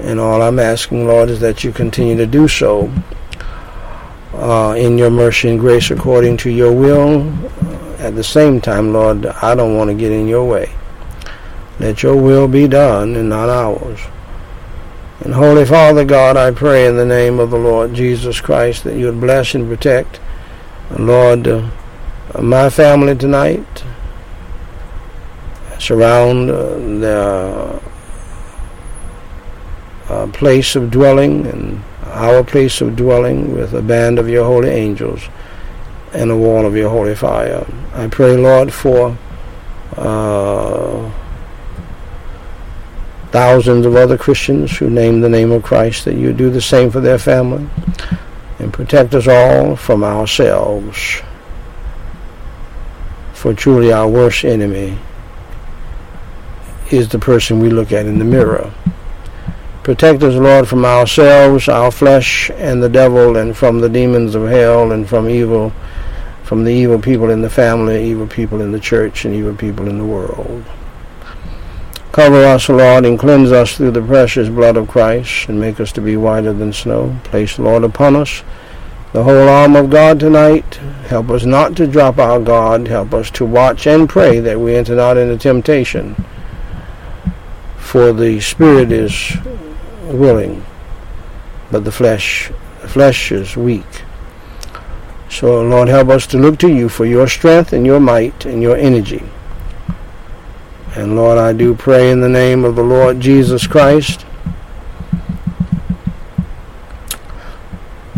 [0.00, 2.92] And all I'm asking, Lord, is that you continue to do so
[4.34, 7.32] uh, in your mercy and grace according to your will.
[7.98, 10.74] At the same time, Lord, I don't want to get in your way.
[11.80, 14.00] Let your will be done and not ours.
[15.20, 18.96] And Holy Father God, I pray in the name of the Lord Jesus Christ that
[18.96, 20.20] you would bless and protect,
[20.98, 21.70] Lord, uh,
[22.40, 23.84] my family tonight.
[25.78, 27.82] Surround uh, the
[30.08, 31.82] uh, place of dwelling and
[32.14, 35.22] our place of dwelling with a band of your holy angels
[36.12, 37.66] and a wall of your holy fire.
[37.92, 39.16] I pray, Lord, for
[39.96, 41.10] uh,
[43.30, 46.90] thousands of other Christians who name the name of Christ, that you do the same
[46.90, 47.68] for their family
[48.60, 51.20] and protect us all from ourselves.
[53.32, 54.96] For truly our worst enemy
[56.90, 58.72] is the person we look at in the mirror.
[59.84, 64.48] Protect us, Lord, from ourselves, our flesh, and the devil, and from the demons of
[64.48, 65.74] hell, and from evil,
[66.42, 69.86] from the evil people in the family, evil people in the church, and evil people
[69.86, 70.64] in the world.
[72.12, 75.92] Cover us, Lord, and cleanse us through the precious blood of Christ, and make us
[75.92, 77.18] to be whiter than snow.
[77.24, 78.42] Place, Lord, upon us
[79.12, 80.76] the whole arm of God tonight.
[81.08, 82.88] Help us not to drop our God.
[82.88, 86.16] Help us to watch and pray that we enter not into temptation.
[87.76, 89.36] For the spirit is
[90.04, 90.64] willing,
[91.70, 92.50] but the flesh,
[92.82, 94.02] the flesh is weak.
[95.28, 98.62] So, Lord, help us to look to you for your strength and your might and
[98.62, 99.22] your energy.
[100.94, 104.24] And Lord, I do pray in the name of the Lord Jesus Christ.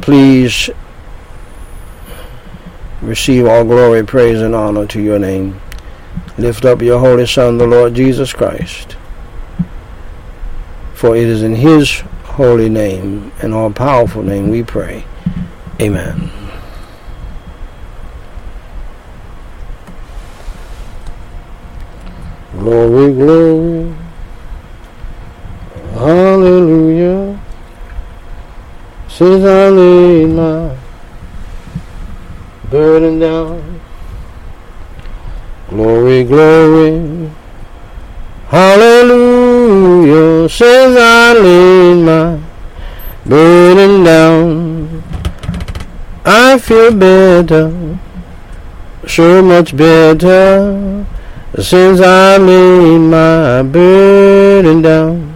[0.02, 0.68] Please
[3.00, 5.58] receive all glory, praise, and honor to your name.
[6.36, 8.95] Lift up your Holy Son, the Lord Jesus Christ.
[10.96, 15.04] For it is in his holy name and all powerful name we pray.
[15.78, 16.30] Amen.
[22.52, 23.94] Glory, glory.
[25.92, 27.40] Hallelujah.
[29.08, 30.76] Since I laid my
[32.70, 33.80] burden down.
[35.68, 37.30] Glory, glory.
[38.48, 39.45] Hallelujah.
[40.48, 42.40] Since I laid my
[43.24, 45.02] burden down.
[46.24, 47.98] I feel better.
[49.06, 51.06] So much better
[51.60, 55.34] since I laid my burden down.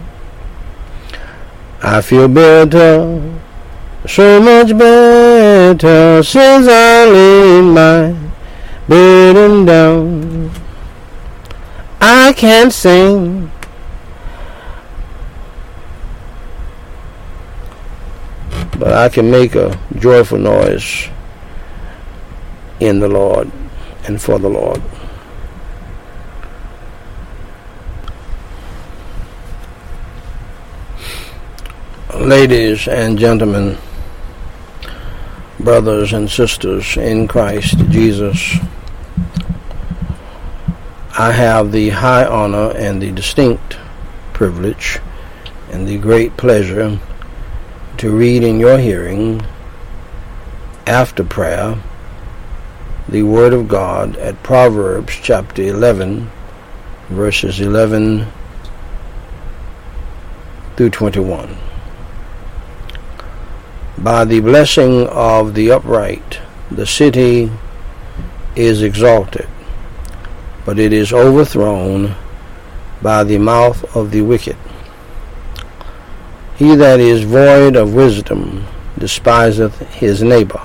[1.83, 3.19] I feel better,
[4.05, 8.15] so much better since I laid my
[8.87, 10.51] burden down.
[11.99, 13.51] I can't sing.
[18.81, 21.07] But I can make a joyful noise
[22.79, 23.51] in the Lord
[24.07, 24.81] and for the Lord.
[32.15, 33.77] ladies and gentlemen,
[35.59, 38.55] brothers and sisters in Christ Jesus,
[41.17, 43.77] I have the high honor and the distinct
[44.33, 44.99] privilege
[45.71, 46.99] and the great pleasure
[48.01, 49.39] to read in your hearing,
[50.87, 51.79] after prayer,
[53.07, 56.27] the Word of God at Proverbs chapter 11,
[57.09, 58.25] verses 11
[60.75, 61.55] through 21.
[63.99, 66.39] By the blessing of the upright,
[66.71, 67.51] the city
[68.55, 69.47] is exalted,
[70.65, 72.15] but it is overthrown
[73.03, 74.57] by the mouth of the wicked.
[76.61, 80.61] He that is void of wisdom despiseth his neighbor,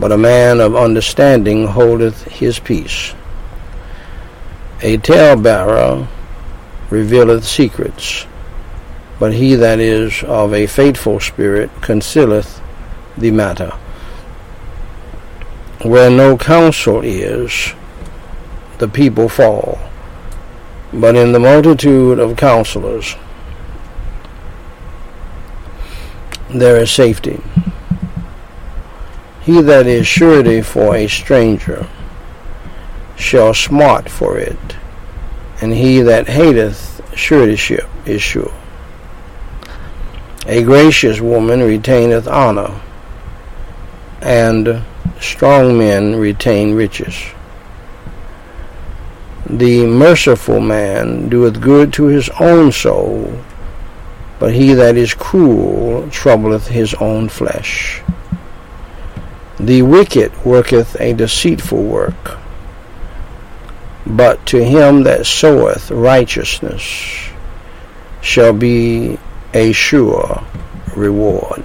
[0.00, 3.14] but a man of understanding holdeth his peace.
[4.82, 6.08] A talebearer
[6.90, 8.26] revealeth secrets
[9.20, 12.60] but he that is of a faithful spirit concealeth
[13.16, 13.70] the matter.
[15.82, 17.72] Where no counsel is,
[18.78, 19.78] the people fall,
[20.92, 23.14] but in the multitude of counselors
[26.54, 27.40] there is safety.
[29.42, 31.86] He that is surety for a stranger
[33.16, 34.76] shall smart for it,
[35.60, 38.52] and he that hateth suretyship is sure.
[40.46, 42.80] A gracious woman retaineth honor,
[44.20, 44.82] and
[45.20, 47.14] strong men retain riches.
[49.46, 53.40] The merciful man doeth good to his own soul,
[54.44, 58.02] but he that is cruel troubleth his own flesh.
[59.58, 62.36] The wicked worketh a deceitful work,
[64.04, 66.82] But to him that soweth righteousness
[68.20, 69.18] shall be
[69.54, 70.44] a sure
[70.94, 71.64] reward.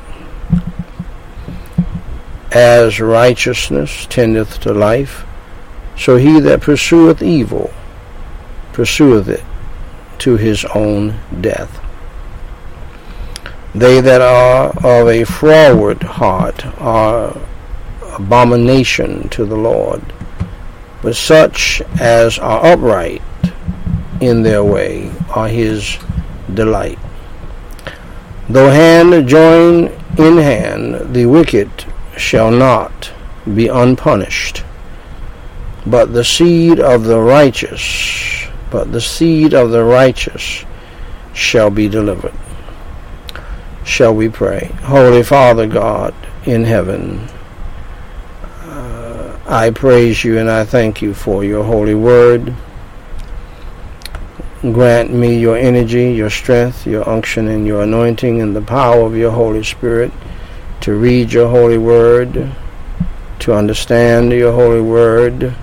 [2.54, 5.26] As righteousness tendeth to life,
[5.98, 7.74] so he that pursueth evil
[8.72, 9.44] pursueth it
[10.20, 11.89] to his own death.
[13.76, 17.38] They that are of a froward heart are
[18.17, 20.01] abomination to the Lord,
[21.03, 23.22] but such as are upright
[24.22, 25.99] in their way are his
[26.51, 26.97] delight.
[28.49, 31.70] Though hand join in hand, the wicked
[32.17, 33.11] shall not
[33.53, 34.63] be unpunished,
[35.86, 40.65] but the seed of the righteous, but the seed of the righteous
[41.34, 42.34] shall be delivered
[43.90, 44.72] shall we pray.
[44.84, 46.14] Holy Father God
[46.46, 47.28] in heaven,
[48.64, 52.54] uh, I praise you and I thank you for your holy word.
[54.62, 59.16] Grant me your energy, your strength, your unction, and your anointing, and the power of
[59.16, 60.12] your Holy Spirit
[60.82, 62.52] to read your holy word,
[63.40, 65.56] to understand your holy word,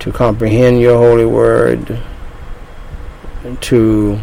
[0.00, 2.00] to comprehend your holy word,
[3.60, 4.20] to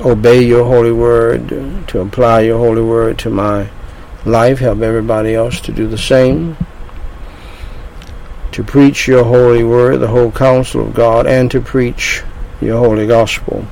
[0.00, 1.48] obey your holy word,
[1.88, 3.68] to apply your holy word to my
[4.24, 4.58] life.
[4.58, 6.56] Help everybody else to do the same.
[8.52, 12.22] To preach your holy word, the whole counsel of God, and to preach
[12.60, 13.66] your holy gospel.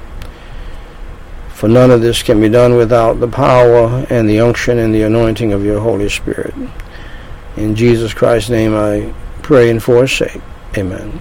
[1.62, 5.02] For none of this can be done without the power and the unction and the
[5.02, 6.54] anointing of your Holy Spirit.
[7.56, 10.40] In Jesus Christ's name I pray and forsake.
[10.76, 11.20] Amen.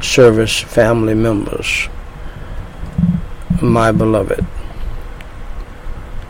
[0.00, 1.88] service family members,
[3.60, 4.44] my beloved.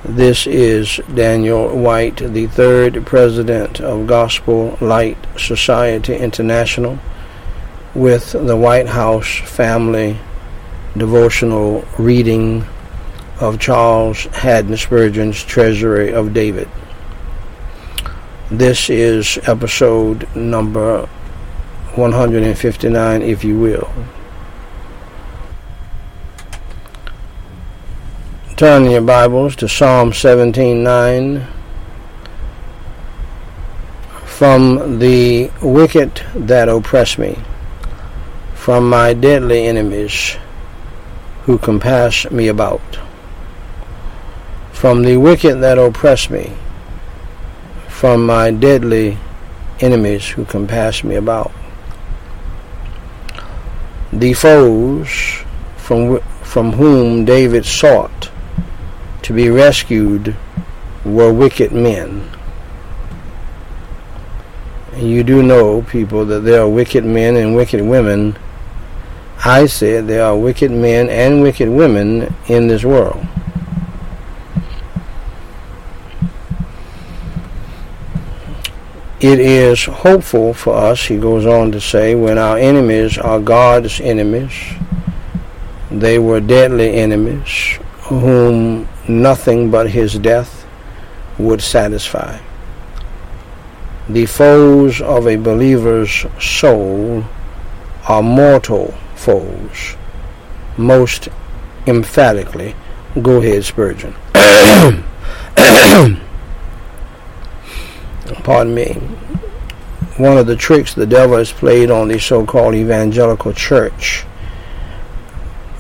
[0.05, 6.99] This is Daniel White, the third president of Gospel Light Society International,
[7.95, 10.19] with the White House Family
[10.97, 12.65] Devotional Reading
[13.41, 16.69] of Charles Haddon Spurgeon's Treasury of David.
[18.51, 21.09] This is episode number
[21.99, 23.91] 159, if you will.
[28.57, 31.45] Turn your Bibles to Psalm 17:9.
[34.25, 37.37] From the wicked that oppress me,
[38.55, 40.37] from my deadly enemies
[41.47, 42.99] who compass me about.
[44.71, 46.53] From the wicked that oppress me,
[47.89, 49.19] from my deadly
[49.81, 51.51] enemies who compass me about
[54.13, 55.43] the foes
[55.77, 58.31] from, from whom David sought
[59.23, 60.35] to be rescued
[61.05, 62.29] were wicked men.
[64.93, 68.37] And you do know, people, that there are wicked men and wicked women.
[69.45, 73.25] I said there are wicked men and wicked women in this world.
[79.21, 84.01] It is hopeful for us, he goes on to say, when our enemies are God's
[84.01, 84.53] enemies.
[85.91, 90.65] They were deadly enemies whom nothing but his death
[91.37, 92.39] would satisfy.
[94.09, 97.25] The foes of a believer's soul
[98.09, 99.97] are mortal foes.
[100.77, 101.29] Most
[101.87, 102.77] emphatically,
[103.21, 104.15] go ahead, Spurgeon.
[108.45, 108.95] Pardon me,
[110.19, 114.25] one of the tricks the devil has played on the so-called evangelical church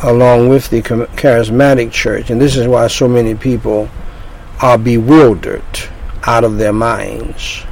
[0.02, 3.88] along with the charismatic church and this is why so many people
[4.62, 5.62] are bewildered
[6.24, 7.64] out of their minds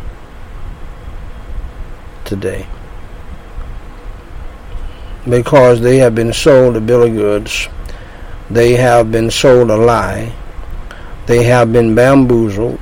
[2.25, 2.67] today.
[5.29, 7.69] Because they have been sold a bill of goods
[8.51, 10.33] they have been sold a lie
[11.27, 12.79] they have been bamboozled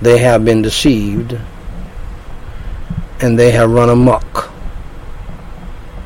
[0.00, 1.38] they have been deceived
[3.20, 4.50] and they have run amok.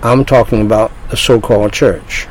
[0.03, 2.25] I'm talking about the so-called church.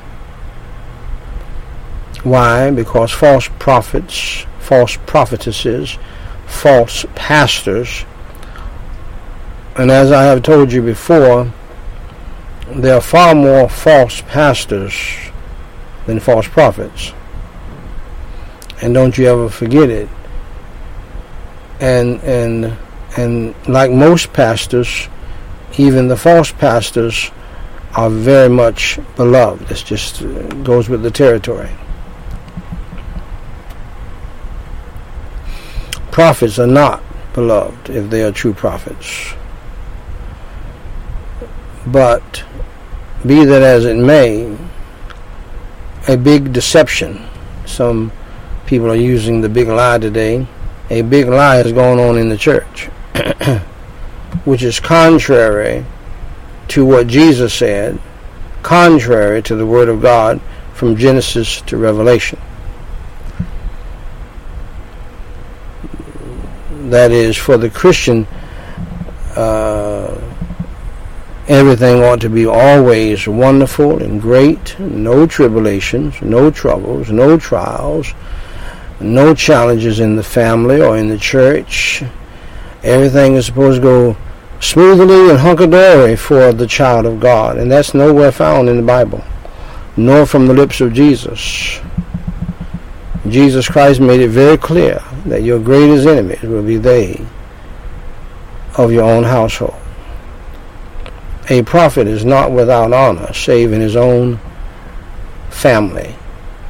[2.23, 2.71] Why?
[2.71, 5.97] Because false prophets, false prophetesses,
[6.45, 8.05] false pastors
[9.77, 11.51] And as I have told you before,
[12.75, 14.93] there are far more false pastors
[16.05, 17.13] than false prophets.
[18.81, 20.09] And don't you ever forget it.
[21.81, 22.77] And and
[23.17, 25.09] and like most pastors,
[25.77, 27.31] even the false pastors
[27.95, 29.67] are very much beloved.
[29.67, 31.69] This just uh, goes with the territory.
[36.11, 37.01] Prophets are not
[37.33, 39.33] beloved if they are true prophets.
[41.87, 42.43] But
[43.25, 44.55] be that as it may,
[46.07, 47.25] a big deception.
[47.65, 48.11] Some
[48.65, 50.47] people are using the big lie today.
[50.91, 52.87] A big lie is going on in the church,
[54.43, 55.85] which is contrary
[56.67, 57.97] to what Jesus said,
[58.61, 60.41] contrary to the Word of God
[60.73, 62.37] from Genesis to Revelation.
[66.89, 68.27] That is, for the Christian,
[69.37, 70.19] uh,
[71.47, 78.13] everything ought to be always wonderful and great, no tribulations, no troubles, no trials,
[79.03, 82.03] no challenges in the family or in the church.
[82.83, 84.17] Everything is supposed to go
[84.59, 89.23] smoothly and hunky-dory for the child of God, and that's nowhere found in the Bible,
[89.97, 91.79] nor from the lips of Jesus.
[93.27, 97.23] Jesus Christ made it very clear that your greatest enemies will be they
[98.77, 99.75] of your own household.
[101.49, 104.39] A prophet is not without honor, save in his own
[105.49, 106.15] family,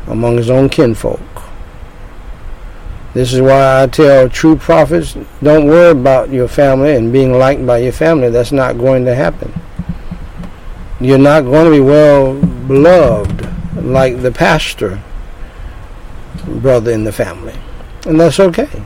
[0.07, 1.19] among his own kinfolk.
[3.13, 7.65] This is why I tell true prophets don't worry about your family and being liked
[7.65, 8.29] by your family.
[8.29, 9.53] That's not going to happen.
[11.01, 13.49] You're not going to be well beloved
[13.83, 15.01] like the pastor
[16.45, 17.55] brother in the family.
[18.05, 18.81] And that's okay.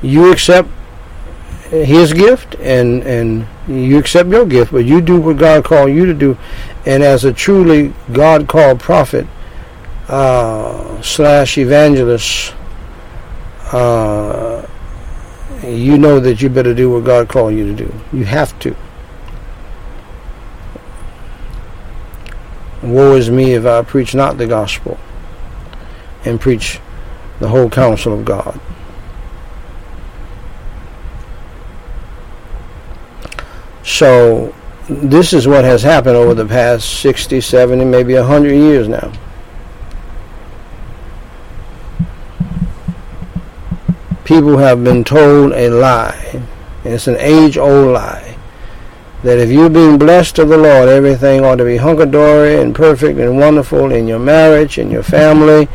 [0.00, 0.68] You accept
[1.70, 6.06] his gift and and you accept your gift, but you do what God called you
[6.06, 6.38] to do.
[6.84, 9.26] And as a truly God called prophet
[10.08, 12.54] uh, slash evangelist,
[13.72, 14.66] uh,
[15.64, 17.94] you know that you better do what God called you to do.
[18.12, 18.76] You have to.
[22.82, 24.98] Woe is me if I preach not the gospel
[26.24, 26.78] and preach
[27.40, 28.60] the whole counsel of God.
[33.86, 34.52] So
[34.88, 39.12] this is what has happened over the past 60, 70, maybe 100 years now.
[44.24, 46.42] People have been told a lie.
[46.84, 48.36] It's an age-old lie
[49.22, 53.20] that if you're being blessed of the Lord, everything ought to be hunky-dory and perfect
[53.20, 55.68] and wonderful in your marriage, in your family,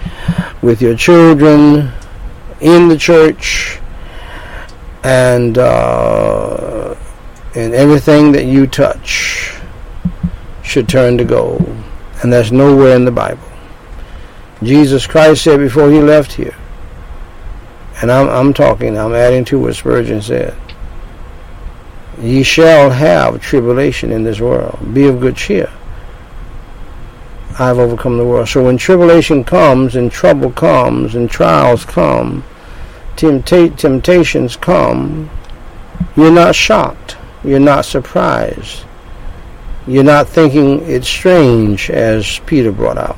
[0.62, 1.92] with your children,
[2.60, 3.80] in the church,
[5.04, 6.71] and uh,
[7.56, 9.54] and everything that you touch
[10.64, 11.66] should turn to gold.
[12.24, 13.48] And that's nowhere in the Bible.
[14.64, 16.56] Jesus Christ said before he left here,
[18.02, 20.56] and I'm, I'm talking, I'm adding to what Spurgeon said.
[22.20, 24.94] Ye shall have tribulation in this world.
[24.94, 25.72] Be of good cheer.
[27.60, 28.48] I have overcome the world.
[28.48, 32.44] So when tribulation comes and trouble comes and trials come,
[33.16, 35.30] tempta- temptations come,
[36.16, 37.18] you're not shocked.
[37.44, 38.86] You're not surprised.
[39.88, 43.18] You're not thinking it's strange, as Peter brought out.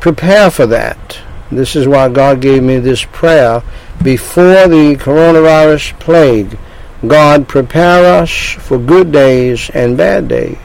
[0.00, 1.18] Prepare for that.
[1.50, 3.62] This is why God gave me this prayer
[4.02, 6.58] before the coronavirus plague
[7.06, 10.58] God prepare us for good days and bad days.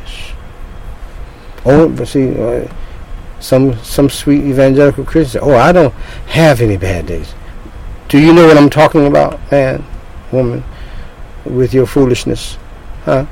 [1.66, 2.72] Oh, but see, uh,
[3.40, 5.42] some some sweet evangelical Christian.
[5.44, 5.94] Oh, I don't
[6.28, 7.34] have any bad days.
[8.08, 9.84] Do you know what I'm talking about, man,
[10.32, 10.64] woman,
[11.50, 12.58] with your foolishness,
[13.06, 13.26] huh?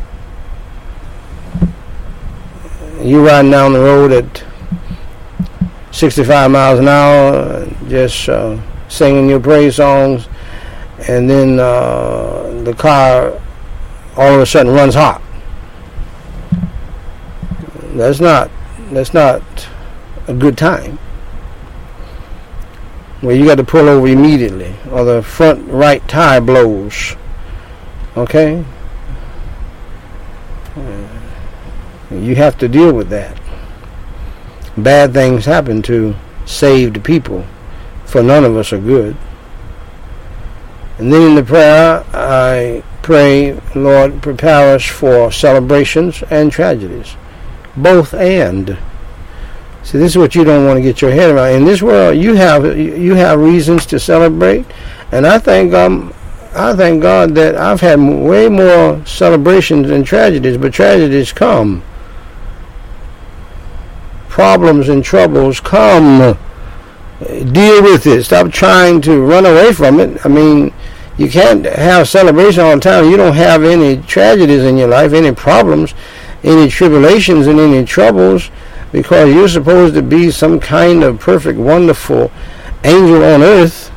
[3.02, 4.44] You riding down the road at
[5.92, 8.60] 65 miles an hour, just uh,
[8.90, 10.28] singing your praise songs
[11.08, 13.42] and then uh, the car
[14.18, 15.22] all of a sudden runs hot.
[17.94, 18.50] That's not
[18.92, 19.42] that's not
[20.28, 21.00] a good time.
[23.22, 27.16] Well, you got to pull over immediately, or the front right tire blows.
[28.18, 28.64] Okay,
[32.12, 33.38] you have to deal with that.
[34.78, 37.46] Bad things happen to saved people,
[38.06, 39.16] for none of us are good.
[40.98, 47.16] And then in the prayer, I pray, Lord, prepare us for celebrations and tragedies.
[47.76, 48.78] Both and.
[49.84, 51.54] See, this is what you don't want to get your head around.
[51.54, 54.66] In this world, you have you have reasons to celebrate,
[55.12, 56.14] and I think um,
[56.56, 61.84] I thank God that I've had way more celebrations than tragedies, but tragedies come.
[64.30, 66.38] Problems and troubles come.
[67.20, 68.24] Deal with it.
[68.24, 70.26] Stop trying to run away from it.
[70.26, 70.74] I mean,
[71.18, 73.10] you can't have celebration all the time.
[73.10, 75.94] You don't have any tragedies in your life, any problems,
[76.44, 78.50] any tribulations, and any troubles
[78.94, 82.32] because you're supposed to be some kind of perfect, wonderful
[82.86, 83.92] angel on earth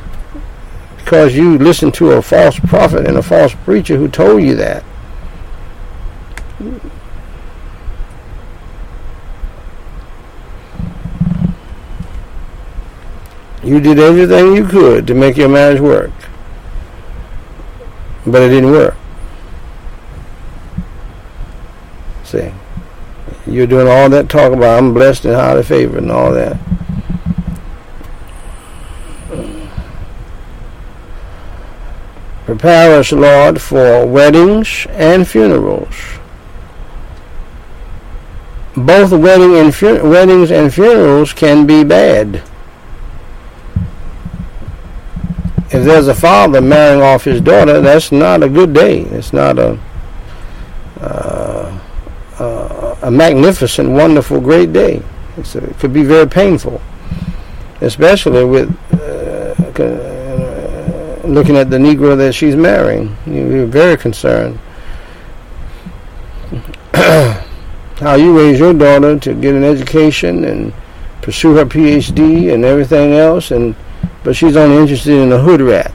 [1.09, 4.83] because you listened to a false prophet and a false preacher who told you that.
[13.63, 16.11] You did everything you could to make your marriage work,
[18.27, 18.95] but it didn't work.
[22.23, 22.53] See,
[23.47, 26.55] you're doing all that talk about I'm blessed and highly favored and all that.
[32.49, 35.93] Prepare us, Lord, for weddings and funerals.
[38.75, 42.41] Both wedding and fu- weddings and funerals can be bad.
[45.69, 49.01] If there's a father marrying off his daughter, that's not a good day.
[49.01, 49.79] It's not a
[51.01, 51.79] uh,
[52.39, 55.03] uh, a magnificent, wonderful, great day.
[55.37, 56.81] A, it could be very painful,
[57.81, 59.53] especially with uh,
[61.33, 63.15] looking at the Negro that she's marrying.
[63.25, 64.57] You're very concerned.
[66.93, 70.73] How you raise your daughter to get an education and
[71.21, 73.75] pursue her PhD and everything else, and
[74.23, 75.93] but she's only interested in a hood rat.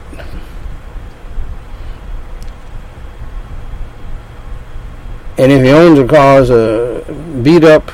[5.37, 7.03] And if he owns a car, it's a
[7.43, 7.91] beat up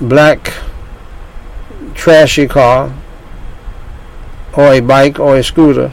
[0.00, 0.52] black
[1.94, 2.92] trashy car
[4.52, 5.92] or a bike or a scooter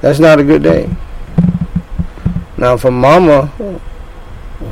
[0.00, 0.90] that's not a good day.
[2.58, 3.46] Now, for mama,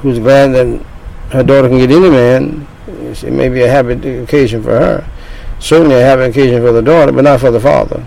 [0.00, 0.84] who's glad that
[1.30, 5.10] her daughter can get any man, it may be a happy uh, occasion for her.
[5.58, 8.06] Certainly a happy occasion for the daughter, but not for the father.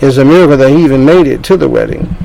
[0.00, 2.16] It's a miracle that he even made it to the wedding.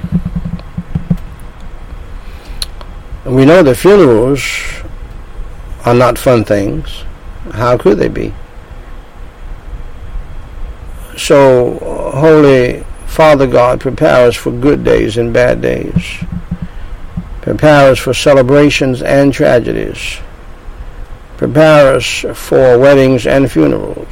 [3.26, 4.44] And we know that funerals
[5.86, 7.04] are not fun things.
[7.52, 8.34] How could they be?
[11.18, 16.24] So, uh, Holy Father God, prepare us for good days and bad days.
[17.44, 20.18] Prepare us for celebrations and tragedies.
[21.38, 24.08] Prepare us for weddings and funerals.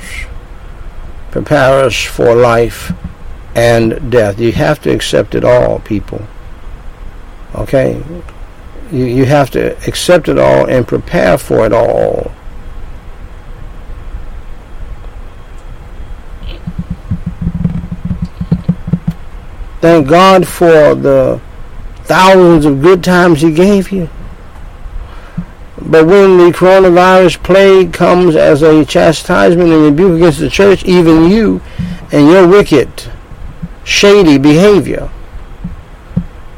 [1.31, 2.93] Prepare us for life
[3.55, 4.39] and death.
[4.39, 6.21] You have to accept it all, people.
[7.55, 8.03] Okay?
[8.91, 12.31] You, you have to accept it all and prepare for it all.
[19.81, 21.41] Thank God for the
[22.03, 24.09] thousands of good times He gave you.
[25.81, 31.31] But when the coronavirus plague comes as a chastisement and rebuke against the church, even
[31.31, 31.61] you
[32.11, 32.89] and your wicked,
[33.83, 35.09] shady behavior,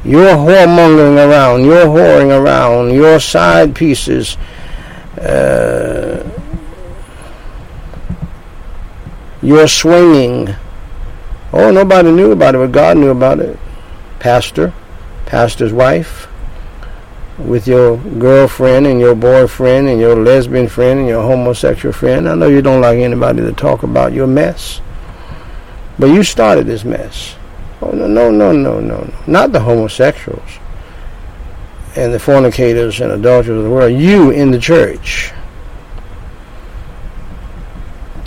[0.04, 4.36] your whoremongering around, your whoring around, your side pieces,
[5.18, 6.22] uh,
[9.40, 10.54] your swinging,
[11.56, 13.56] Oh, nobody knew about it, but God knew about it.
[14.18, 14.74] Pastor,
[15.24, 16.26] pastor's wife,
[17.38, 22.28] with your girlfriend and your boyfriend and your lesbian friend and your homosexual friend.
[22.28, 24.80] I know you don't like anybody to talk about your mess,
[25.96, 27.36] but you started this mess.
[27.80, 29.14] Oh, no, no, no, no, no, no.
[29.28, 30.58] Not the homosexuals
[31.94, 33.92] and the fornicators and adulterers of the world.
[33.92, 35.32] You in the church.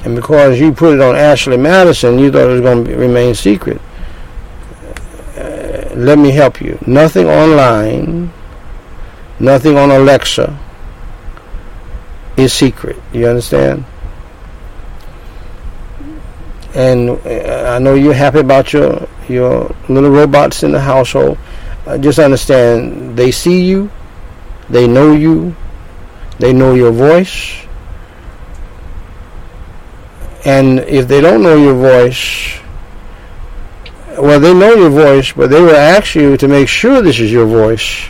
[0.07, 3.35] And because you put it on Ashley Madison, you thought it was going to remain
[3.35, 3.81] secret.
[5.35, 6.79] Uh, let me help you.
[6.87, 8.31] Nothing online,
[9.37, 10.57] nothing on Alexa
[12.37, 12.95] is secret.
[13.11, 13.83] You understand?
[16.73, 21.37] And uh, I know you're happy about your your little robots in the household.
[21.85, 23.91] Uh, just understand they see you,
[24.69, 25.53] they know you,
[26.39, 27.66] they know your voice
[30.47, 32.57] and if they don't know your voice,
[34.17, 37.29] well, they know your voice, but they will ask you to make sure this is
[37.29, 38.09] your voice.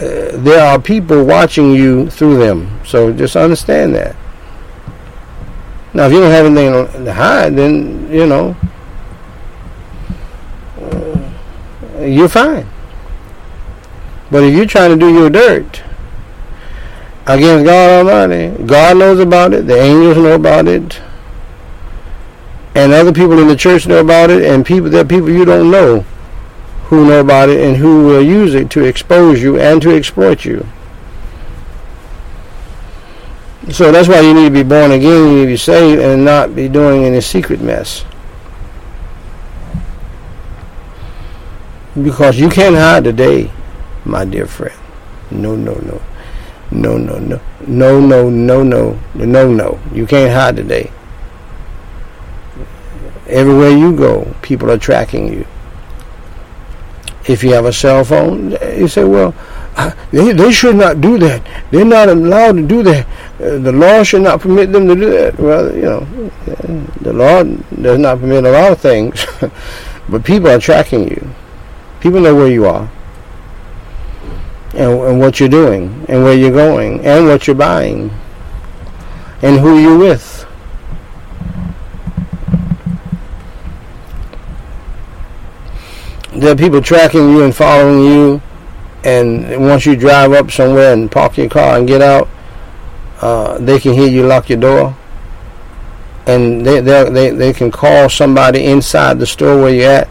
[0.00, 4.16] Uh, there are people watching you through them, so just understand that.
[5.92, 8.56] Now, if you don't have anything to hide, then you know
[10.80, 12.66] uh, you're fine.
[14.30, 15.82] But if you're trying to do your dirt,
[17.26, 18.64] against God Almighty.
[18.64, 19.66] God knows about it.
[19.66, 21.00] The angels know about it.
[22.74, 24.42] And other people in the church know about it.
[24.42, 26.00] And people, there are people you don't know
[26.84, 30.44] who know about it and who will use it to expose you and to exploit
[30.44, 30.66] you.
[33.70, 36.24] So that's why you need to be born again, you need to be saved, and
[36.24, 38.04] not be doing any secret mess.
[41.94, 43.52] Because you can't hide today,
[44.04, 44.78] my dear friend.
[45.30, 46.02] No, no, no.
[46.72, 47.40] No, no, no.
[47.66, 48.98] No, no, no, no.
[49.14, 49.78] No, no.
[49.92, 50.90] You can't hide today.
[53.26, 55.46] Everywhere you go, people are tracking you.
[57.28, 59.34] If you have a cell phone, you say, well,
[60.10, 61.46] they, they should not do that.
[61.70, 63.06] They're not allowed to do that.
[63.38, 65.38] Uh, the law should not permit them to do that.
[65.38, 66.30] Well, you know,
[67.00, 69.24] the law does not permit a lot of things,
[70.08, 71.30] but people are tracking you.
[72.00, 72.90] People know where you are
[74.74, 78.10] and, and what you're doing and where you're going and what you're buying
[79.42, 80.46] and who you're with.
[86.34, 88.42] There are people tracking you and following you,
[89.04, 92.28] and once you drive up somewhere and park your car and get out,
[93.20, 94.96] uh, they can hear you lock your door,
[96.26, 100.08] and they they they can call somebody inside the store where you're at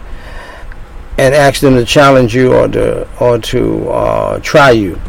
[1.21, 4.99] and ask them to challenge you or to or to uh, try you.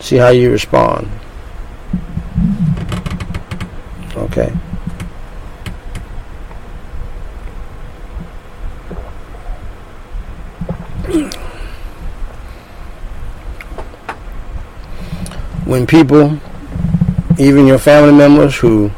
[0.00, 1.10] See how you respond.
[4.16, 4.48] Okay.
[15.66, 16.38] When people,
[17.38, 18.90] even your family members who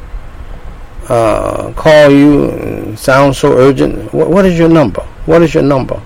[1.09, 4.13] uh, call you and sound so urgent.
[4.13, 5.03] What, what is your number?
[5.27, 6.01] What is your number?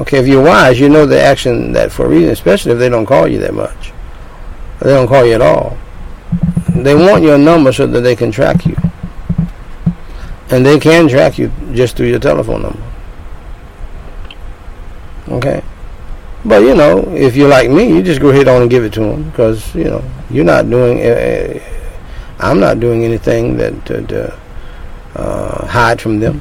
[0.00, 2.88] Okay, if you're wise, you know they're asking that for a reason, especially if they
[2.88, 3.92] don't call you that much.
[4.80, 5.76] They don't call you at all.
[6.74, 8.76] They want your number so that they can track you.
[10.50, 12.82] And they can track you just through your telephone number.
[15.28, 15.62] Okay?
[16.44, 18.92] But, you know, if you're like me, you just go ahead on and give it
[18.94, 21.00] to them because, you know, you're not doing...
[21.00, 21.77] Uh,
[22.38, 24.38] I'm not doing anything that to,
[25.14, 26.40] uh, hide from them.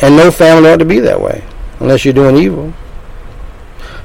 [0.00, 1.44] And no family ought to be that way,
[1.80, 2.72] unless you're doing evil.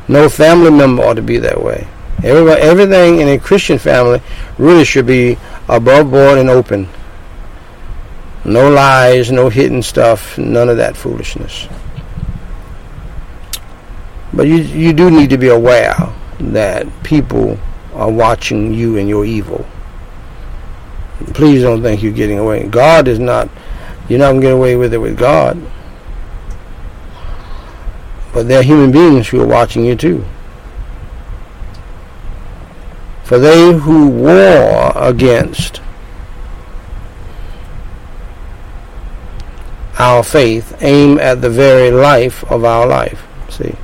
[0.08, 1.88] No family member ought to be that way.
[2.24, 4.22] Everybody, everything in a Christian family
[4.58, 5.38] really should be
[5.70, 6.88] above board and open.
[8.46, 11.68] No lies, no hidden stuff, none of that foolishness.
[14.34, 15.96] But you you do need to be aware
[16.40, 17.58] that people
[17.94, 19.66] are watching you and your evil.
[21.34, 22.64] Please don't think you're getting away.
[22.68, 23.50] God is not,
[24.10, 25.62] you're not going to get away with it with God.
[28.34, 30.26] But there are human beings who are watching you too.
[33.24, 35.82] For they who war against
[40.00, 43.26] our faith aim at the very life of our life.
[43.50, 43.76] See,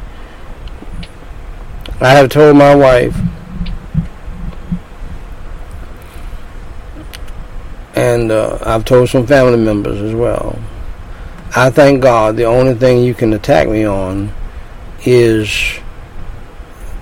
[2.01, 3.15] I have told my wife
[7.99, 10.57] and uh, I've told some family members as well.
[11.53, 14.31] I thank God the only thing you can attack me on
[15.05, 15.79] is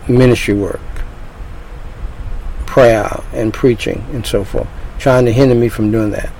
[0.07, 0.79] ministry work,
[2.65, 4.67] prayer, and preaching, and so forth,
[4.97, 6.31] trying to hinder me from doing that.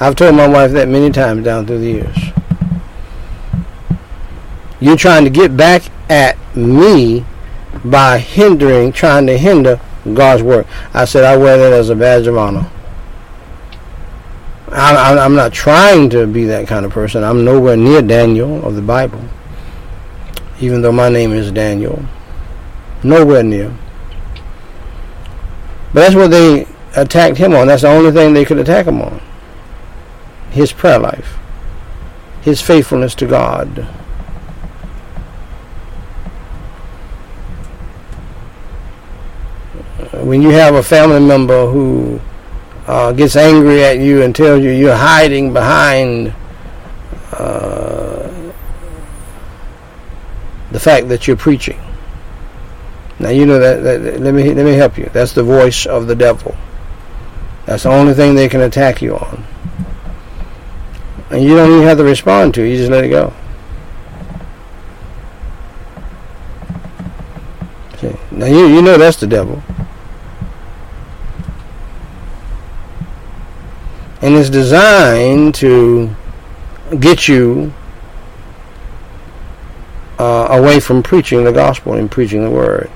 [0.00, 2.18] I've told my wife that many times down through the years.
[4.80, 7.24] You're trying to get back at me
[7.84, 9.80] by hindering, trying to hinder
[10.14, 10.66] God's work.
[10.94, 12.68] I said I wear that as a badge of honor.
[14.72, 17.24] I'm, I'm not trying to be that kind of person.
[17.24, 19.22] I'm nowhere near Daniel of the Bible,
[20.60, 22.04] even though my name is Daniel.
[23.02, 23.74] Nowhere near.
[25.94, 26.66] But that's what they
[26.96, 27.66] attacked him on.
[27.66, 29.20] That's the only thing they could attack him on.
[30.50, 31.38] His prayer life,
[32.42, 33.68] his faithfulness to God.
[40.12, 42.20] When you have a family member who
[42.88, 46.34] uh, gets angry at you and tells you you're hiding behind
[47.32, 48.52] uh,
[50.70, 51.78] the fact that you're preaching.
[53.20, 55.10] Now you know that, that, Let me let me help you.
[55.12, 56.56] That's the voice of the devil.
[57.66, 59.44] That's the only thing they can attack you on,
[61.30, 62.62] and you don't even have to respond to.
[62.62, 62.70] it.
[62.70, 63.34] You just let it go.
[67.98, 68.16] See?
[68.30, 69.62] Now you you know that's the devil.
[74.28, 76.14] And it's designed to
[77.00, 77.72] get you
[80.18, 82.90] uh, away from preaching the gospel and preaching the word.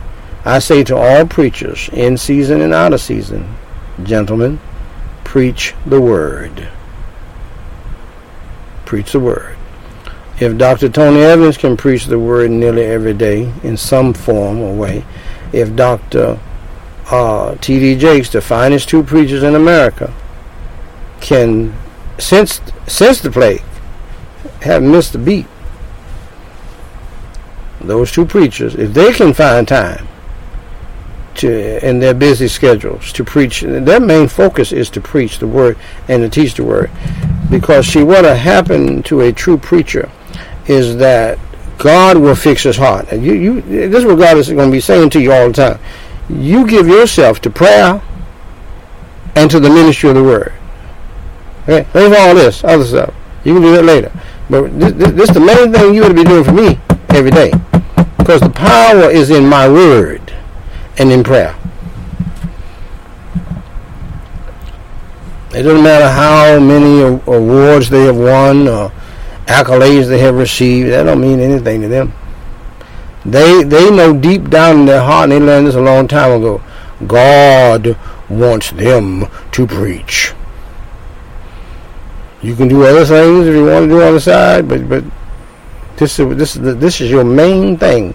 [0.45, 3.57] I say to all preachers, in season and out of season,
[4.03, 4.61] gentlemen,
[5.25, 6.69] preach the word.
[8.85, 9.57] Preach the word.
[10.39, 10.91] If Dr.
[10.91, 15.03] Tony Evans can preach the word nearly every day in some form or way,
[15.51, 16.39] if Dr.
[17.11, 17.97] Uh, T.D.
[17.97, 20.13] Jakes, the finest two preachers in America,
[21.23, 21.75] can,
[22.19, 23.63] since since the plague,
[24.61, 25.47] have missed a beat.
[27.81, 30.07] Those two preachers, if they can find time
[31.37, 35.79] to in their busy schedules to preach, their main focus is to preach the word
[36.09, 36.91] and to teach the word.
[37.49, 40.11] Because see, what will happen to a true preacher
[40.67, 41.39] is that
[41.79, 43.09] God will fix his heart.
[43.11, 45.49] And you, you, this is what God is going to be saying to you all
[45.49, 45.81] the time.
[46.29, 48.01] You give yourself to prayer
[49.35, 50.53] and to the ministry of the word.
[51.63, 53.15] Okay, leave all this other stuff.
[53.45, 54.13] You can do that later.
[54.51, 56.79] But this, this, this is the main thing you ought to be doing for me
[57.11, 57.53] every day.
[58.19, 60.33] Because the power is in my word
[60.99, 61.57] and in prayer.
[65.55, 68.91] It doesn't matter how many awards they have won or
[69.47, 70.91] accolades they have received.
[70.91, 72.15] That don't mean anything to them.
[73.25, 76.33] They they know deep down in their heart, and they learned this a long time
[76.33, 76.63] ago.
[77.07, 77.97] God
[78.29, 80.33] wants them to preach.
[82.43, 85.05] You can do other things if you want to do on the side, but but
[85.97, 88.15] this is this is the, this is your main thing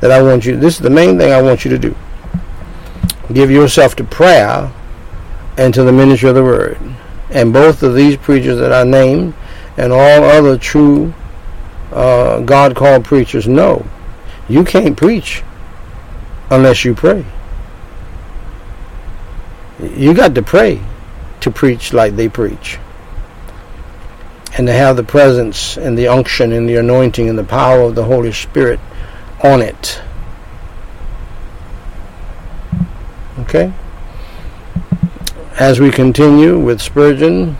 [0.00, 0.56] that I want you.
[0.56, 1.94] This is the main thing I want you to do.
[3.32, 4.72] Give yourself to prayer
[5.58, 6.78] and to the ministry of the word.
[7.30, 9.34] And both of these preachers that I named,
[9.76, 11.12] and all other true
[11.92, 13.84] uh, God called preachers know
[14.48, 15.42] you can't preach
[16.50, 17.24] unless you pray.
[19.82, 20.80] You got to pray
[21.40, 22.78] to preach like they preach
[24.56, 27.94] and to have the presence and the unction and the anointing and the power of
[27.94, 28.78] the Holy Spirit
[29.42, 30.00] on it.
[33.40, 33.72] Okay?
[35.58, 37.56] As we continue with Spurgeon,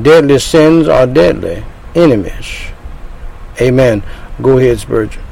[0.00, 2.72] deadly sins are deadly enemies.
[3.60, 4.02] Amen.
[4.40, 5.22] Go ahead, Spurgeon.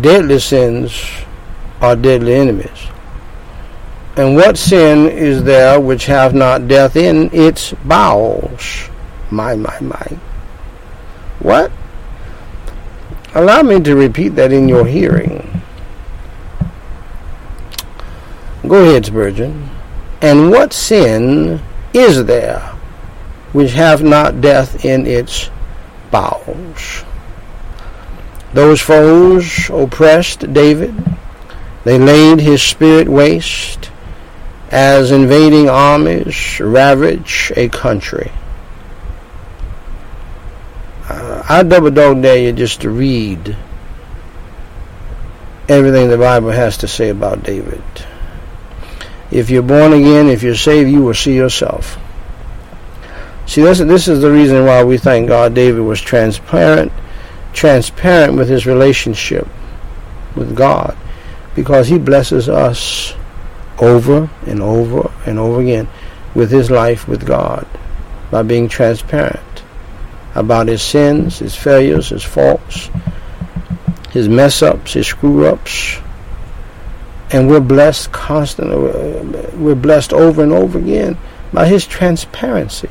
[0.00, 1.04] Deadly sins
[1.80, 2.88] are deadly enemies.
[4.16, 8.88] And what sin is there which hath not death in its bowels?
[9.30, 10.06] My, my, my.
[11.40, 11.72] What?
[13.34, 15.62] Allow me to repeat that in your hearing.
[18.68, 19.68] Go ahead, Spurgeon.
[20.22, 21.60] And what sin
[21.92, 22.60] is there
[23.52, 25.50] which hath not death in its
[26.12, 27.04] bowels?
[28.52, 30.94] Those foes oppressed David.
[31.82, 33.90] They laid his spirit waste
[34.74, 38.32] as invading armies ravage a country.
[41.08, 43.56] Uh, I double dog dare you just to read
[45.68, 47.84] everything the Bible has to say about David.
[49.30, 51.96] If you're born again, if you're saved, you will see yourself.
[53.46, 56.90] See, this, this is the reason why we thank God David was transparent,
[57.52, 59.46] transparent with his relationship
[60.34, 60.96] with God,
[61.54, 63.14] because he blesses us
[63.78, 65.88] over and over and over again
[66.34, 67.66] with his life with God
[68.30, 69.62] by being transparent
[70.34, 72.90] about his sins, his failures, his faults,
[74.10, 75.98] his mess ups, his screw ups.
[77.30, 78.76] And we're blessed constantly.
[79.56, 81.16] We're blessed over and over again
[81.52, 82.90] by his transparency.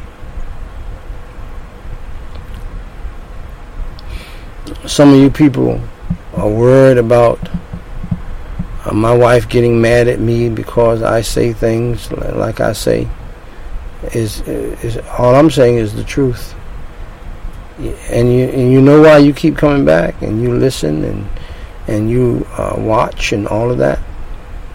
[4.85, 5.81] Some of you people
[6.35, 7.39] are worried about
[8.85, 13.07] uh, my wife getting mad at me because I say things like I say
[14.14, 16.53] is is all I'm saying is the truth.
[18.10, 21.27] And you and you know why you keep coming back and you listen and
[21.88, 23.99] and you uh, watch and all of that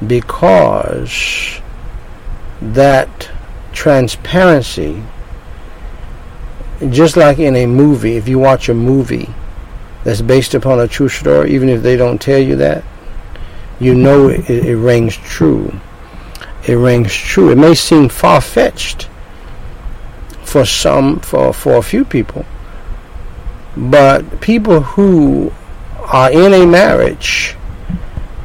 [0.07, 1.61] because
[2.61, 3.31] that
[3.73, 5.03] transparency
[6.91, 9.29] just like in a movie if you watch a movie
[10.05, 12.85] that's based upon a true story even if they don't tell you that
[13.81, 15.73] you know it, it rings true.
[16.67, 17.51] It rings true.
[17.51, 19.09] It may seem far fetched
[20.43, 22.45] for some, for, for a few people,
[23.77, 25.53] but people who
[25.99, 27.55] are in a marriage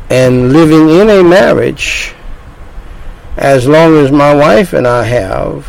[0.10, 2.14] and living in a marriage,
[3.38, 5.68] as long as my wife and I have,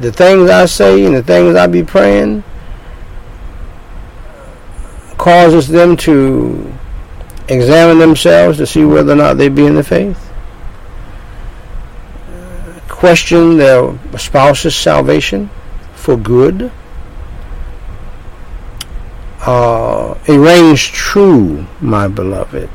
[0.00, 2.42] the things I say and the things I be praying
[5.18, 6.72] causes them to
[7.48, 10.32] examine themselves to see whether or not they be in the faith,
[12.88, 15.50] question their spouse's salvation
[15.94, 16.70] for good,
[19.40, 22.70] uh, it reigns true, my beloved.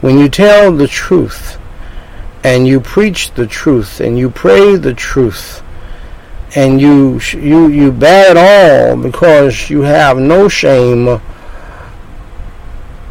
[0.00, 1.58] When you tell the truth,
[2.44, 5.62] and you preach the truth, and you pray the truth,
[6.54, 11.20] and you you you bear it all because you have no shame,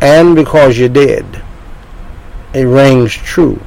[0.01, 1.25] and because you did,
[2.53, 3.61] it rings true.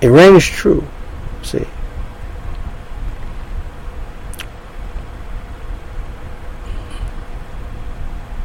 [0.00, 0.86] It rings true.
[1.42, 1.66] See.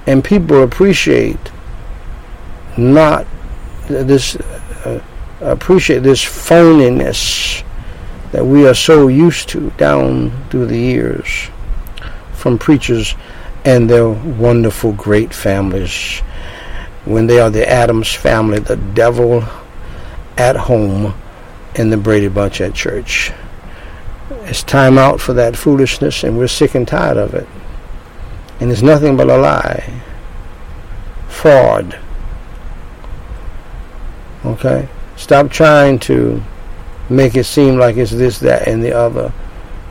[0.06, 1.40] and people appreciate
[2.78, 3.26] not
[3.88, 5.02] this uh,
[5.42, 7.64] appreciate this phoniness
[8.32, 11.50] that we are so used to down through the years
[12.34, 13.16] from preachers
[13.66, 16.20] and their wonderful great families
[17.06, 19.44] when they are the Addams family the devil
[20.38, 21.14] at home
[21.76, 23.32] in the Brady Bunch at church
[24.46, 27.48] it's time out for that foolishness and we're sick and tired of it
[28.60, 29.84] and it's nothing but a lie.
[31.28, 32.00] Fraud.
[34.46, 34.88] Okay?
[35.18, 36.42] Stop trying to
[37.10, 39.34] make it seem like it's this, that, and the other.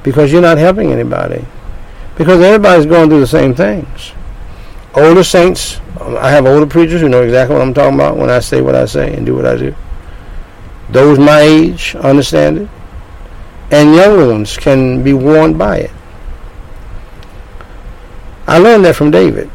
[0.02, 1.44] Because you're not helping anybody.
[2.16, 4.12] Because everybody's going through the same things.
[4.94, 8.40] Older saints, I have older preachers who know exactly what I'm talking about when I
[8.40, 9.74] say what I say and do what I do.
[10.90, 12.68] Those my age understand it.
[13.70, 15.90] And younger ones can be warned by it.
[18.46, 19.50] I learned that from David.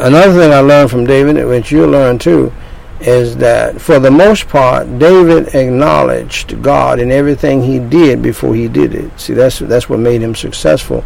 [0.00, 2.52] Another thing I learned from David, which you'll learn too,
[3.00, 8.68] is that for the most part, David acknowledged God in everything he did before he
[8.68, 9.18] did it.
[9.20, 11.04] See, that's that's what made him successful,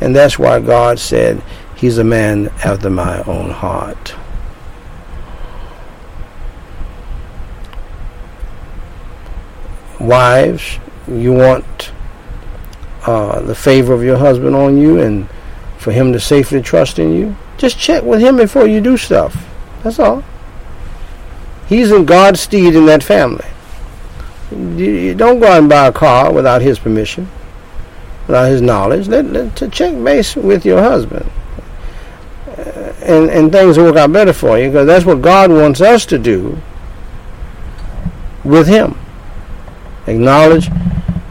[0.00, 1.42] and that's why God said
[1.76, 4.14] he's a man after my own heart.
[10.04, 11.92] wives, you want
[13.06, 15.28] uh, the favor of your husband on you and
[15.78, 19.46] for him to safely trust in you, just check with him before you do stuff.
[19.82, 20.24] That's all.
[21.68, 23.46] He's in God's steed in that family.
[24.50, 27.28] You don't go out and buy a car without his permission,
[28.26, 29.08] without his knowledge.
[29.08, 31.28] Let, let to check base with your husband,
[32.48, 35.80] uh, and and things will work out better for you because that's what God wants
[35.80, 36.58] us to do
[38.44, 38.96] with Him
[40.06, 40.68] acknowledge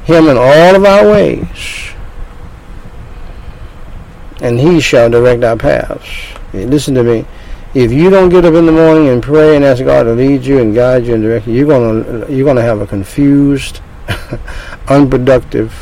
[0.04, 1.94] him in all of our ways,
[4.42, 6.10] and he shall direct our paths.
[6.54, 7.26] Listen to me.
[7.74, 10.46] If you don't get up in the morning and pray and ask God to lead
[10.46, 13.82] you and guide you and direct you, you're gonna you're gonna have a confused,
[14.88, 15.74] unproductive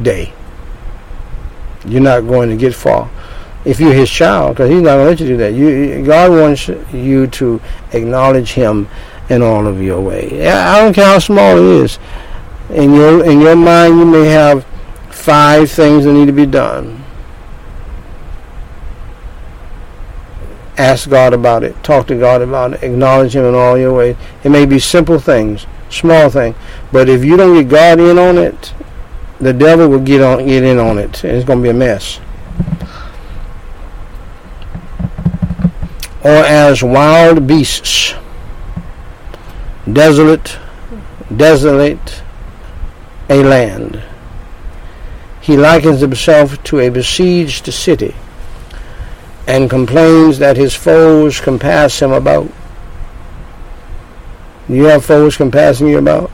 [0.00, 0.32] day.
[1.86, 3.10] You're not going to get far
[3.64, 5.54] if you're His child, because He's not going to let you do that.
[5.54, 7.60] You, God wants you to
[7.92, 8.88] acknowledge Him
[9.28, 10.48] in all of your way.
[10.48, 11.98] I don't care how small it is.
[12.70, 14.64] In your in your mind, you may have
[15.10, 16.99] five things that need to be done.
[20.80, 21.84] Ask God about it.
[21.84, 22.82] Talk to God about it.
[22.82, 24.16] Acknowledge Him in all your ways.
[24.42, 26.56] It may be simple things, small things,
[26.90, 28.72] but if you don't get God in on it,
[29.40, 31.74] the devil will get on get in on it, and it's going to be a
[31.74, 32.18] mess.
[36.24, 38.14] Or as wild beasts
[39.92, 40.58] desolate,
[41.36, 42.22] desolate
[43.28, 44.02] a land.
[45.42, 48.14] He likens himself to a besieged city
[49.50, 52.48] and complains that his foes compass him about.
[54.68, 56.30] You have foes compassing you about?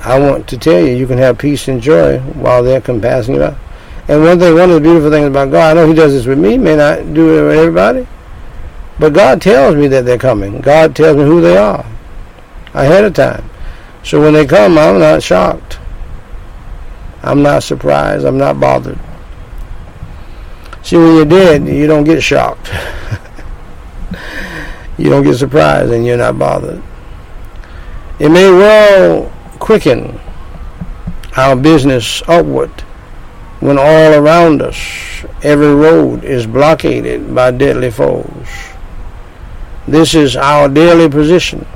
[0.00, 3.42] I want to tell you, you can have peace and joy while they're compassing you
[3.42, 3.58] about.
[4.08, 6.24] And one thing, one of the beautiful things about God, I know He does this
[6.24, 8.06] with me, may not do it with everybody,
[8.98, 10.62] but God tells me that they're coming.
[10.62, 11.84] God tells me who they are
[12.72, 13.44] ahead of time.
[14.04, 15.78] So when they come, I'm not shocked.
[17.22, 18.24] I'm not surprised.
[18.24, 18.98] I'm not bothered.
[20.86, 22.70] See, when you're dead, you don't get shocked.
[24.96, 26.80] you don't get surprised and you're not bothered.
[28.20, 30.20] It may well quicken
[31.36, 32.70] our business upward
[33.58, 34.76] when all around us
[35.42, 38.46] every road is blockaded by deadly foes.
[39.88, 41.66] This is our daily position.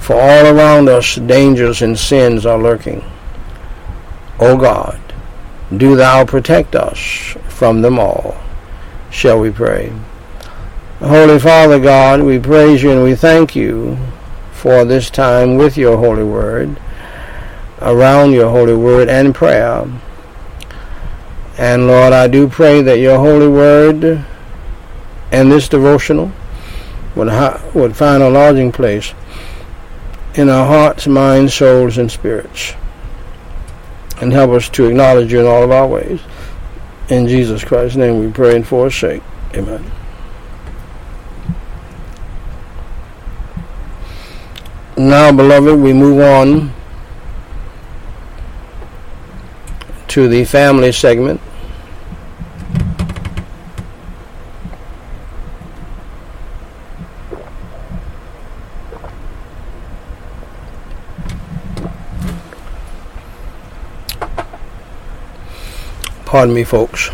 [0.00, 3.04] For all around us dangers and sins are lurking.
[4.40, 5.00] O God,
[5.78, 6.98] do thou protect us
[7.48, 8.36] from them all.
[9.10, 9.92] Shall we pray?
[10.98, 13.98] Holy Father God, we praise you and we thank you
[14.52, 16.80] for this time with your holy word,
[17.80, 19.86] around your holy word and prayer.
[21.58, 24.24] And Lord, I do pray that your holy word
[25.30, 26.32] and this devotional
[27.14, 29.12] would, ha- would find a lodging place
[30.34, 32.74] in our hearts, minds, souls, and spirits.
[34.20, 36.20] And help us to acknowledge you in all of our ways.
[37.08, 39.22] In Jesus Christ's name we pray and for his sake.
[39.54, 39.84] Amen.
[44.96, 46.72] Now, beloved, we move on
[50.08, 51.40] to the family segment.
[66.34, 67.10] Pardon me, folks.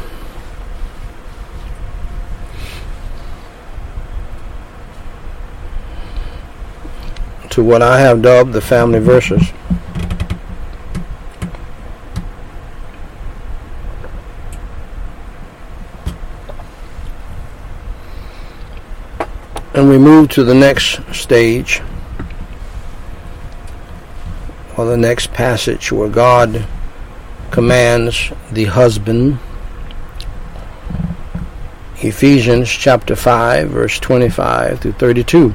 [7.51, 9.43] To what I have dubbed the family verses.
[19.75, 21.83] And we move to the next stage,
[24.79, 26.67] or the next passage where God
[27.51, 29.39] commands the husband.
[31.97, 35.55] Ephesians chapter 5, verse 25 through 32.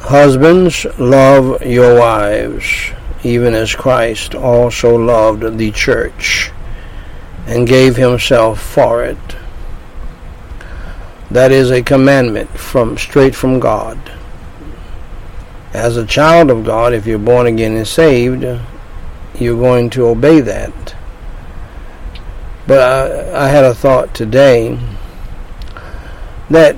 [0.00, 2.90] Husbands, love your wives,
[3.22, 6.50] even as Christ also loved the church
[7.46, 9.18] and gave himself for it
[11.30, 13.98] that is a commandment from straight from God.
[15.72, 18.42] As a child of God, if you're born again and saved,
[19.38, 20.94] you're going to obey that.
[22.66, 24.78] But I, I had a thought today
[26.50, 26.76] that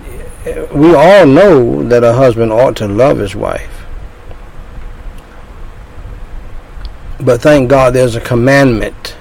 [0.73, 3.87] we all know that a husband ought to love his wife.
[7.21, 9.17] But thank God there's a commandment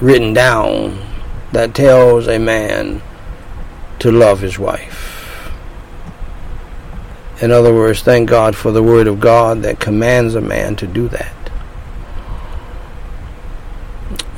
[0.00, 1.00] written down
[1.52, 3.00] that tells a man
[4.00, 5.06] to love his wife.
[7.40, 10.86] In other words, thank God for the Word of God that commands a man to
[10.86, 11.45] do that.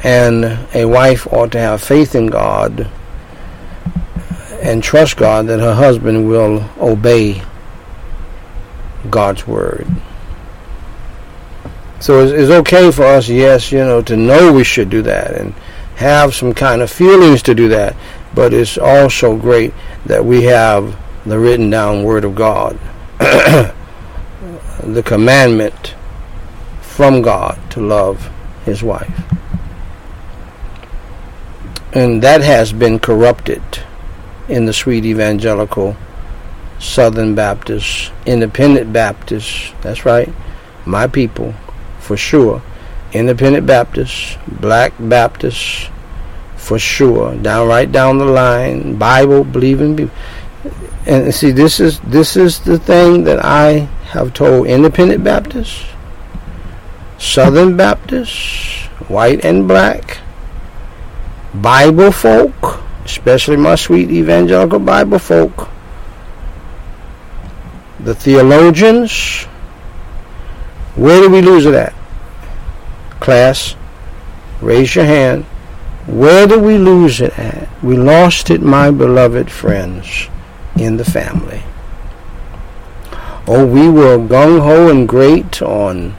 [0.05, 0.45] And
[0.75, 2.91] a wife ought to have faith in God
[4.63, 7.43] and trust God that her husband will obey
[9.11, 9.87] God's Word.
[12.01, 15.35] So it's, it's okay for us, yes, you know, to know we should do that
[15.35, 15.53] and
[15.97, 17.97] have some kind of feelings to do that
[18.35, 19.73] but it's also great
[20.07, 20.97] that we have
[21.27, 22.79] the written down Word of God,
[23.19, 23.73] the
[25.05, 25.95] commandment
[26.81, 28.31] from God to love
[28.65, 29.28] His wife.
[31.93, 33.63] And that has been corrupted
[34.49, 35.97] in the sweet evangelical
[36.79, 40.29] Southern Baptists, Independent Baptists, that's right,
[40.85, 41.55] my people,
[41.99, 42.63] for sure,
[43.13, 45.89] Independent Baptists, Black Baptists,
[46.57, 47.35] for sure.
[47.37, 50.11] Down right down the line, Bible believing.
[51.07, 55.87] And see, this is this is the thing that I have told Independent Baptists,
[57.19, 60.19] Southern Baptists, white and black,
[61.55, 65.69] Bible folk, especially my sweet evangelical Bible folk,
[68.01, 69.45] the theologians.
[70.95, 71.95] Where do we lose it at?
[73.21, 73.77] Class,
[74.61, 75.45] raise your hand.
[76.07, 77.69] Where do we lose it at?
[77.83, 80.29] We lost it, my beloved friends,
[80.77, 81.63] in the family.
[83.47, 86.15] Oh, we were gung ho and great on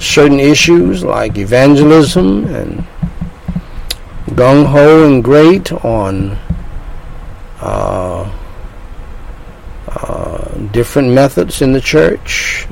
[0.00, 2.84] certain issues like evangelism and
[4.34, 6.38] gung ho and great on
[7.60, 8.30] uh,
[9.88, 12.66] uh, different methods in the church.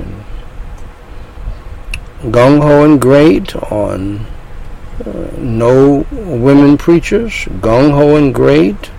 [2.21, 4.25] Gung ho and great on
[5.37, 8.91] no women preachers, gung ho and great,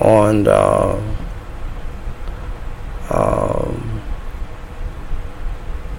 [0.00, 1.00] on uh,
[3.08, 3.72] uh,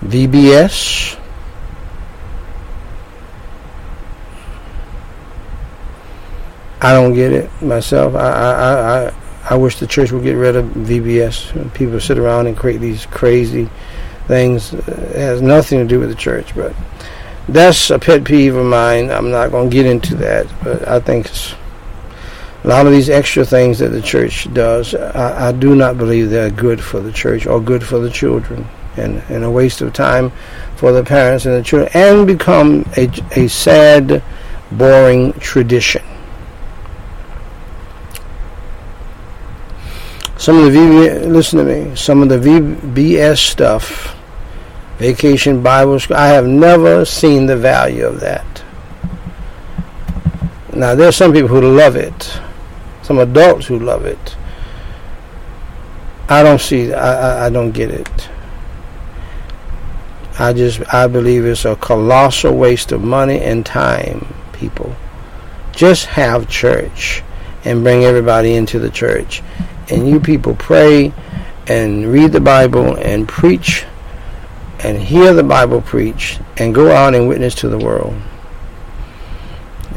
[0.03, 1.16] VBS.
[6.82, 8.16] I don't get it myself.
[8.16, 9.14] I, I, I,
[9.49, 11.74] I wish the church would get rid of VBS.
[11.74, 13.70] People sit around and create these crazy
[14.28, 14.74] things.
[14.74, 16.76] It has nothing to do with the church, but
[17.49, 19.10] that's a pet peeve of mine.
[19.10, 21.30] I'm not going to get into that, but I think
[22.64, 26.30] a lot of these extra things that the church does, I, I, do not believe
[26.30, 28.68] they're good for the church or good for the children,
[28.98, 30.32] and, and a waste of time
[30.76, 34.22] for the parents and the children, and become a, a sad,
[34.72, 36.04] boring tradition.
[40.38, 41.96] Some of the VB, listen to me.
[41.96, 44.16] Some of the VBS stuff
[44.98, 46.18] Vacation Bible School.
[46.18, 48.46] I have never seen the value of that.
[50.74, 52.40] Now, there are some people who love it.
[53.04, 54.36] some adults who love it.
[56.30, 56.94] I don't see.
[56.94, 58.30] I, I, I don't get it.
[60.40, 64.34] I just I believe it's a colossal waste of money and time.
[64.52, 64.96] People,
[65.72, 67.24] just have church
[67.64, 69.42] and bring everybody into the church,
[69.90, 71.14] and you people pray
[71.68, 73.86] and read the Bible and preach
[74.80, 78.16] and hear the Bible preach and go out and witness to the world.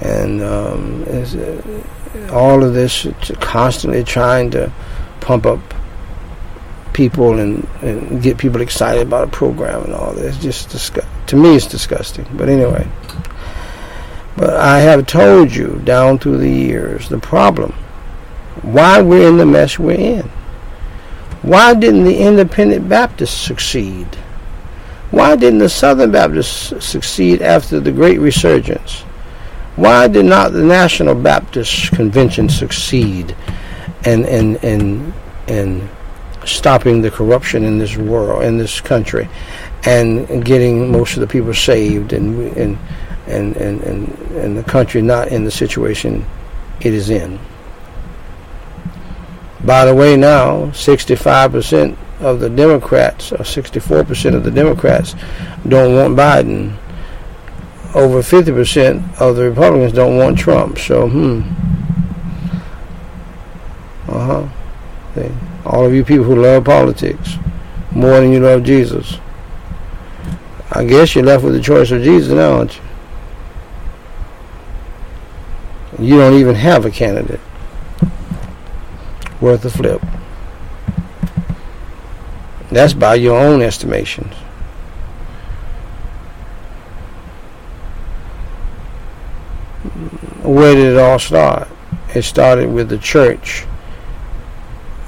[0.01, 3.07] And um, uh, all of this
[3.41, 4.73] constantly trying to
[5.21, 5.61] pump up
[6.93, 10.37] people and, and get people excited about a program and all this.
[10.39, 10.71] Just
[11.29, 12.27] to me, it's disgusting.
[12.35, 12.89] But anyway,
[14.37, 17.75] but I have told you down through the years the problem,
[18.63, 20.31] why we're in the mess we're in.
[21.43, 24.07] Why didn't the independent Baptists succeed?
[25.11, 29.01] Why didn't the Southern Baptists succeed after the Great Resurgence?
[29.77, 33.35] Why did not the National Baptist Convention succeed
[34.05, 35.15] in, in, in,
[35.49, 35.89] in
[36.45, 39.29] stopping the corruption in this world, in this country,
[39.85, 42.79] and getting most of the people saved and, and,
[43.27, 46.27] and, and, and, and the country not in the situation
[46.81, 47.39] it is in?
[49.65, 55.15] By the way, now, 65% of the Democrats, or 64% of the Democrats,
[55.69, 56.77] don't want Biden.
[57.95, 60.79] Over 50% of the Republicans don't want Trump.
[60.79, 61.43] So, hmm.
[64.09, 64.49] Uh huh.
[65.67, 67.37] All of you people who love politics
[67.91, 69.19] more than you love Jesus.
[70.73, 72.83] I guess you're left with the choice of Jesus now, aren't you?
[75.99, 77.41] You don't even have a candidate
[79.41, 80.03] worth a flip.
[82.71, 84.35] That's by your own estimations.
[90.43, 91.69] Where did it all start?
[92.15, 93.65] It started with the church,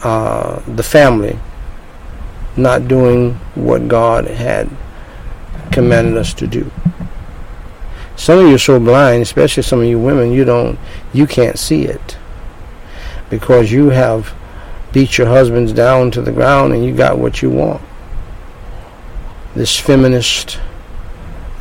[0.02, 1.38] uh, the family,
[2.56, 4.68] not doing what God had
[5.70, 6.70] commanded us to do.
[8.16, 10.78] Some of you are so blind, especially some of you women, you don't,
[11.12, 12.18] you can't see it
[13.32, 14.34] because you have
[14.92, 17.80] beat your husbands down to the ground and you got what you want.
[19.54, 20.60] This feminist,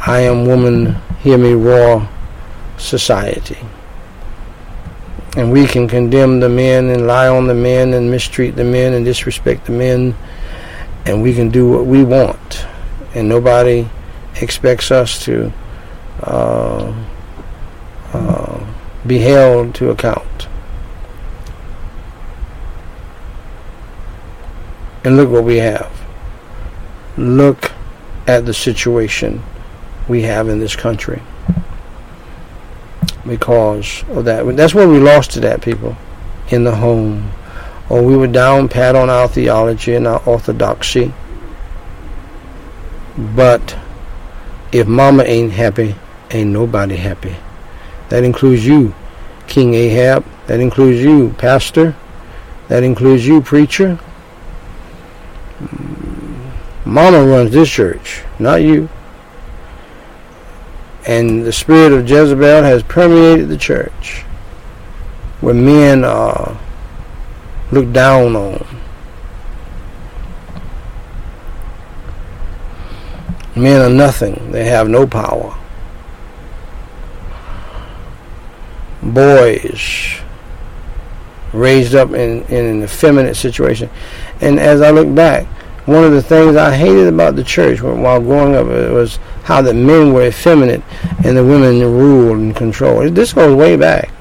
[0.05, 2.09] I am woman, hear me roar
[2.77, 3.57] society.
[5.37, 8.91] And we can condemn the men and lie on the men and mistreat the men
[8.91, 10.13] and disrespect the men.
[11.05, 12.65] And we can do what we want.
[13.15, 13.87] And nobody
[14.41, 15.53] expects us to
[16.23, 16.93] uh,
[18.11, 18.65] uh,
[19.07, 20.49] be held to account.
[25.03, 25.91] And look what we have.
[27.17, 27.71] Look
[28.27, 29.41] at the situation
[30.07, 31.21] we have in this country
[33.27, 34.45] because of that.
[34.55, 35.95] That's where we lost to that, people,
[36.49, 37.31] in the home.
[37.89, 41.13] Or we were down pat on our theology and our orthodoxy.
[43.17, 43.77] But
[44.71, 45.95] if mama ain't happy,
[46.29, 47.35] ain't nobody happy.
[48.09, 48.93] That includes you,
[49.47, 50.25] King Ahab.
[50.47, 51.95] That includes you, pastor.
[52.69, 53.99] That includes you, preacher.
[56.85, 58.89] Mama runs this church, not you.
[61.07, 64.21] And the spirit of Jezebel has permeated the church,
[65.41, 66.59] where men uh, are
[67.71, 68.65] looked down on.
[73.55, 74.51] Men are nothing.
[74.51, 75.57] They have no power.
[79.03, 80.21] Boys
[81.53, 83.89] raised up in, in an effeminate situation.
[84.39, 85.47] And as I look back,
[85.85, 89.73] one of the things I hated about the church while growing up was how the
[89.73, 90.83] men were effeminate
[91.23, 93.15] and the women ruled and controlled.
[93.15, 94.11] This goes way back.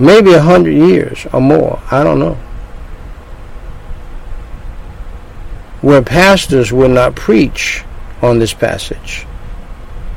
[0.00, 1.80] Maybe a hundred years or more.
[1.90, 2.34] I don't know.
[5.80, 7.84] Where pastors would not preach
[8.22, 9.22] on this passage.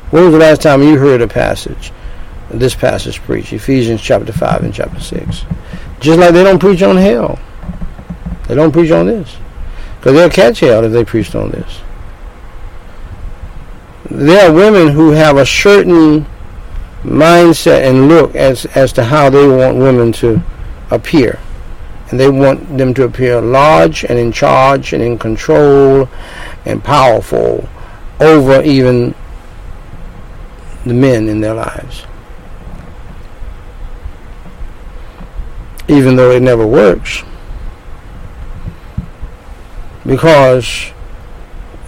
[0.10, 1.92] When was the last time you heard a passage?
[2.50, 5.46] This passage preached, Ephesians chapter 5 and chapter 6.
[6.00, 7.40] Just like they don't preach on hell.
[8.48, 9.38] They don't preach on this.
[10.02, 11.80] Because they'll catch hell if they preached on this.
[14.10, 16.26] There are women who have a certain
[17.04, 20.42] mindset and look as, as to how they want women to
[20.90, 21.40] appear.
[22.10, 26.10] And they want them to appear large and in charge and in control
[26.66, 27.70] and powerful
[28.20, 29.16] over even
[30.86, 32.06] the men in their lives.
[35.88, 37.24] Even though it never works
[40.06, 40.92] because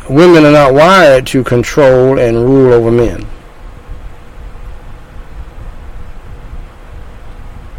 [0.09, 3.25] women are not wired to control and rule over men.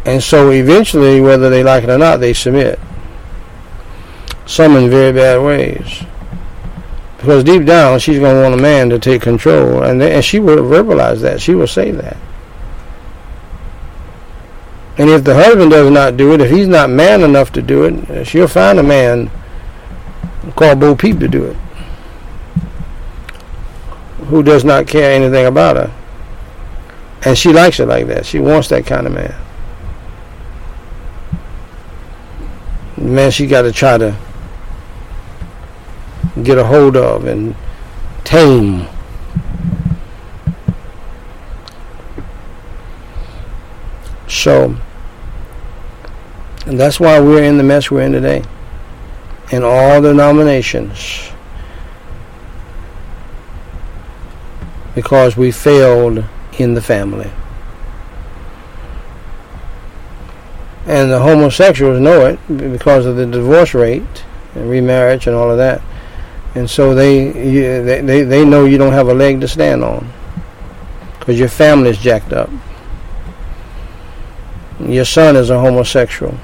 [0.05, 2.79] And so eventually, whether they like it or not, they submit.
[4.45, 6.03] Some in very bad ways.
[7.17, 9.81] Because deep down, she's going to want a man to take control.
[9.81, 11.41] And, they, and she will verbalize that.
[11.41, 12.17] She will say that.
[14.97, 17.83] And if the husband does not do it, if he's not man enough to do
[17.83, 19.31] it, she'll find a man
[20.53, 21.55] called Bo Peep to do it.
[24.27, 25.93] Who does not care anything about her.
[27.23, 28.25] And she likes it like that.
[28.25, 29.35] She wants that kind of man.
[32.97, 34.15] Man, she got to try to
[36.43, 37.55] get a hold of and
[38.23, 38.87] tame.
[44.27, 44.75] So,
[46.65, 48.43] and that's why we're in the mess we're in today.
[49.51, 51.29] In all denominations.
[54.93, 56.23] Because we failed
[56.57, 57.31] in the family.
[60.87, 64.23] And the homosexuals know it because of the divorce rate
[64.53, 65.81] and remarriage and all of that.
[66.53, 70.09] And so they, they, they, know you don't have a leg to stand on
[71.19, 72.49] because your family's jacked up.
[74.79, 76.37] Your son is a homosexual.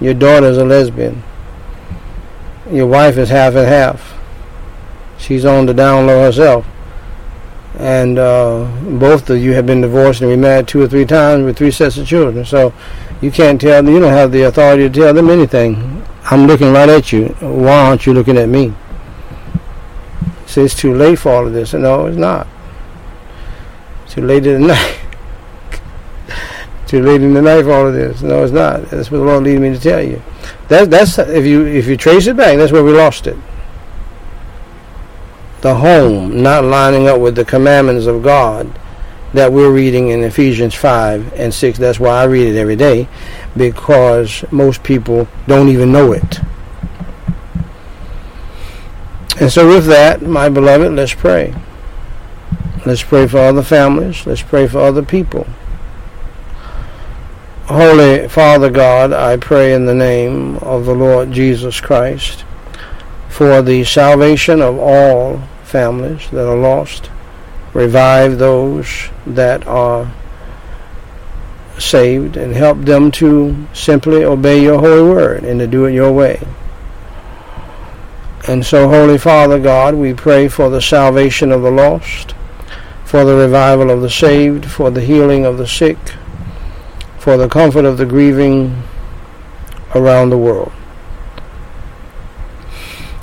[0.00, 1.22] Your daughter is a lesbian.
[2.70, 4.14] Your wife is half and half.
[5.18, 6.66] She's on the down low herself
[7.78, 8.64] and uh,
[8.98, 11.96] both of you have been divorced and remarried two or three times with three sets
[11.96, 12.44] of children.
[12.44, 12.74] So
[13.20, 16.04] you can't tell them, you don't have the authority to tell them anything.
[16.24, 17.28] I'm looking right at you.
[17.40, 18.74] Why aren't you looking at me?
[20.46, 21.72] Say it's too late for all of this.
[21.72, 22.48] No, it's not.
[24.08, 25.00] Too late in the night.
[26.88, 28.22] too late in the night for all of this.
[28.22, 28.86] No, it's not.
[28.86, 30.20] That's what the Lord leading me to tell you.
[30.68, 33.36] That, that's if you if you trace it back, that's where we lost it
[35.60, 38.72] the home not lining up with the commandments of God
[39.32, 41.78] that we're reading in Ephesians 5 and 6.
[41.78, 43.08] That's why I read it every day
[43.56, 46.40] because most people don't even know it.
[49.40, 51.54] And so, with that, my beloved, let's pray.
[52.86, 54.26] Let's pray for other families.
[54.26, 55.46] Let's pray for other people.
[57.68, 62.46] Holy Father God, I pray in the name of the Lord Jesus Christ
[63.28, 67.10] for the salvation of all families that are lost.
[67.74, 70.10] Revive those that are
[71.78, 76.10] saved and help them to simply obey your holy word and to do it your
[76.10, 76.40] way.
[78.48, 82.34] And so, Holy Father God, we pray for the salvation of the lost,
[83.04, 85.98] for the revival of the saved, for the healing of the sick,
[87.28, 88.82] for the comfort of the grieving
[89.94, 90.72] around the world.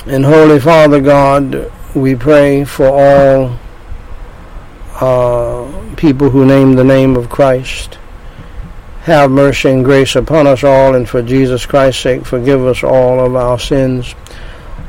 [0.06, 3.57] And Holy Father God, we pray for all
[5.02, 7.98] uh, people who name the name of Christ.
[9.06, 13.26] Have mercy and grace upon us all, and for Jesus Christ's sake, forgive us all
[13.26, 14.14] of our sins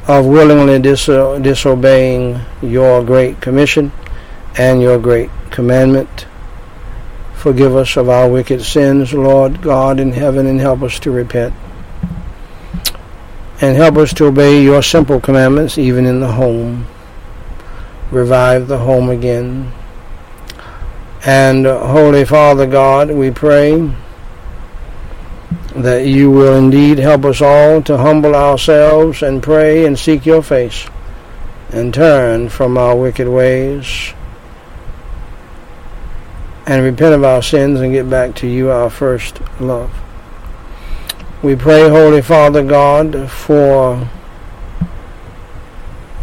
[0.09, 3.91] of willingly dis- disobeying your great commission
[4.59, 6.27] and your great commandment.
[7.47, 11.55] Forgive us of our wicked sins, Lord God in heaven, and help us to repent
[13.61, 16.89] and help us to obey your simple commandments even in the home.
[18.11, 19.71] Revive the home again.
[21.25, 23.95] And Holy Father God, we pray
[25.77, 30.43] that you will indeed help us all to humble ourselves and pray and seek your
[30.43, 30.89] face
[31.71, 34.15] and turn from our wicked ways
[36.67, 39.93] and repent of our sins and get back to you, our first love.
[41.43, 44.09] We pray, Holy Father God, for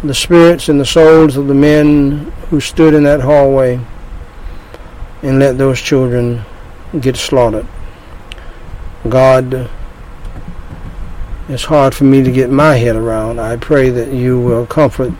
[0.02, 3.80] the spirits and the souls of the men who stood in that hallway
[5.22, 6.44] and let those children
[7.00, 7.66] get slaughtered.
[9.08, 9.70] God,
[11.48, 13.40] it's hard for me to get my head around.
[13.40, 15.12] I pray that you will comfort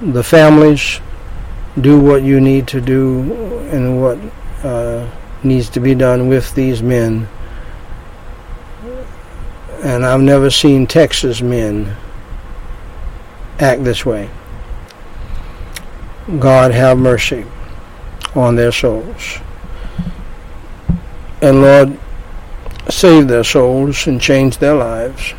[0.00, 1.00] the families,
[1.78, 3.32] do what you need to do
[3.70, 4.18] and what
[4.64, 5.08] uh,
[5.42, 7.28] needs to be done with these men
[9.82, 11.96] and I've never seen Texas men
[13.58, 14.28] act this way.
[16.38, 17.46] God have mercy
[18.34, 19.38] on their souls.
[21.40, 21.98] And Lord,
[22.90, 25.32] save their souls and change their lives.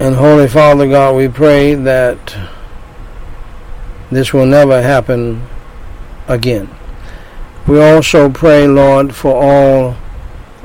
[0.00, 2.36] And Holy Father God, we pray that
[4.12, 5.42] this will never happen
[6.28, 6.70] again.
[7.66, 9.96] We also pray, Lord, for all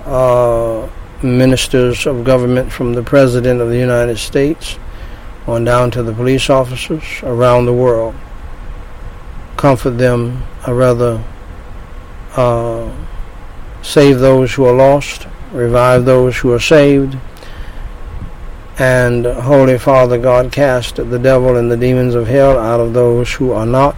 [0.05, 0.87] uh,
[1.23, 4.77] ministers of government from the President of the United States
[5.47, 8.13] on down to the police officers around the world.
[9.57, 11.23] Comfort them, or rather
[12.35, 12.87] uh,
[13.81, 17.17] save those who are lost, revive those who are saved,
[18.79, 23.31] and Holy Father God, cast the devil and the demons of hell out of those
[23.31, 23.95] who are not.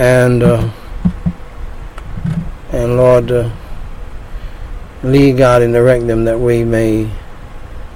[0.00, 0.70] And uh,
[2.70, 3.50] and Lord, uh,
[5.02, 7.10] lead God and direct them that we may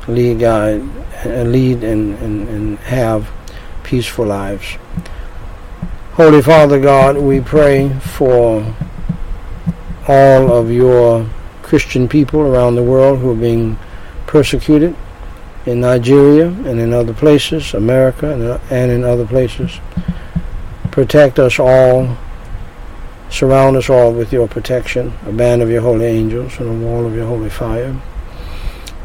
[0.09, 0.89] lead God
[1.25, 3.31] and lead and, and, and have
[3.83, 4.77] peaceful lives.
[6.13, 8.75] Holy Father God, we pray for
[10.09, 11.29] all of your
[11.63, 13.79] Christian people around the world who are being
[14.33, 14.97] persecuted
[15.67, 19.79] in Nigeria and in other places, America and in other places.
[20.91, 22.17] Protect us all.
[23.29, 27.05] Surround us all with your protection, a band of your holy angels and a wall
[27.05, 27.95] of your holy fire.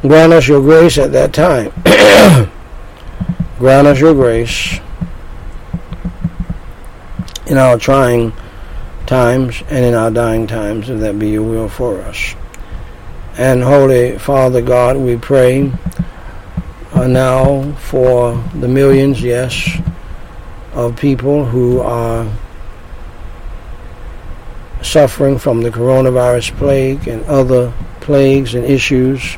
[0.02, 1.74] Grant us your grace at that time.
[3.60, 4.80] Grant us your grace
[7.48, 8.32] in our trying
[9.06, 12.34] times and in our dying times, if that be your will for us.
[13.38, 15.72] And Holy Father God, we pray
[16.94, 19.80] uh, now for the millions, yes,
[20.74, 22.28] of people who are
[24.82, 29.38] suffering from the coronavirus plague and other plagues and issues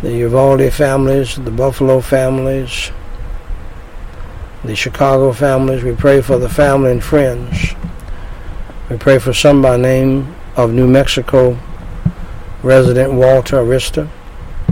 [0.00, 2.90] the Uvalde families, the Buffalo families,
[4.64, 5.82] the Chicago families.
[5.82, 7.74] We pray for the family and friends.
[8.88, 11.58] We pray for some by name of New Mexico
[12.64, 14.08] resident Walter Arista,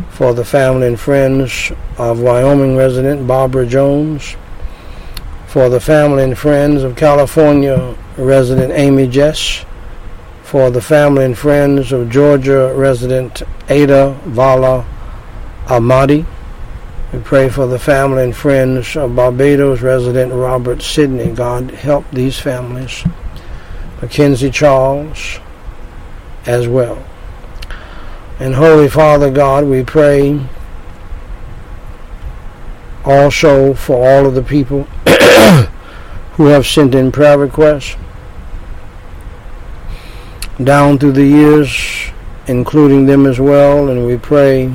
[0.09, 4.35] for the family and friends of Wyoming resident Barbara Jones,
[5.47, 9.67] for the family and friends of California resident Amy Jess,
[10.43, 14.87] for the family and friends of Georgia resident Ada Vala
[15.67, 16.25] Ahmadi.
[17.13, 21.31] We pray for the family and friends of Barbados resident Robert Sidney.
[21.31, 23.05] God help these families.
[24.01, 25.39] Mackenzie Charles
[26.47, 27.05] as well.
[28.39, 30.41] And Holy Father God, we pray
[33.05, 34.85] also for all of the people
[36.35, 37.97] who have sent in prayer requests
[40.63, 42.11] down through the years,
[42.47, 43.89] including them as well.
[43.89, 44.73] And we pray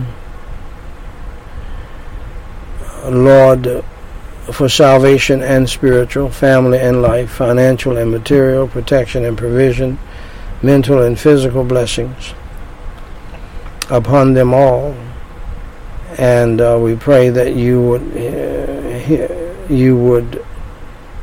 [3.06, 3.84] Lord,
[4.52, 9.98] for salvation and spiritual, family and life, financial and material, protection and provision,
[10.62, 12.34] mental and physical blessings
[13.90, 14.96] upon them all.
[16.18, 20.44] And uh, we pray that you would uh, you would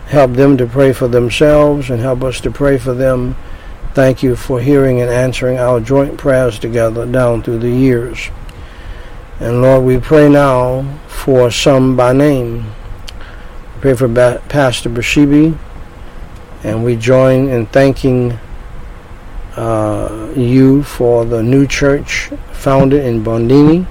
[0.07, 3.37] help them to pray for themselves and help us to pray for them.
[3.95, 8.29] Thank you for hearing and answering our joint prayers together down through the years.
[9.41, 12.65] And Lord, we pray now for some by name.
[13.77, 15.57] We pray for ba- Pastor Bashibi,
[16.63, 18.39] and we join in thanking
[19.57, 23.87] uh, you for the new church founded in Bondini.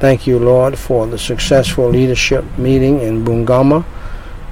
[0.00, 3.84] Thank you, Lord, for the successful leadership meeting in Bungama.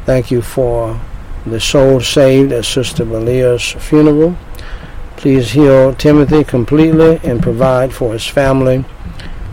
[0.07, 1.01] Thank you for
[1.47, 4.37] the soul saved at Sister Balia's funeral.
[5.17, 8.85] Please heal Timothy completely and provide for his family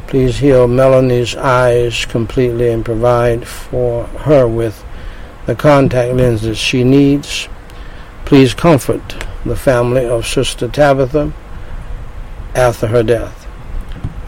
[0.07, 4.85] Please heal Melanie's eyes completely and provide for her with
[5.47, 7.49] the contact lenses she needs.
[8.23, 11.33] Please comfort the family of Sister Tabitha
[12.55, 13.47] after her death.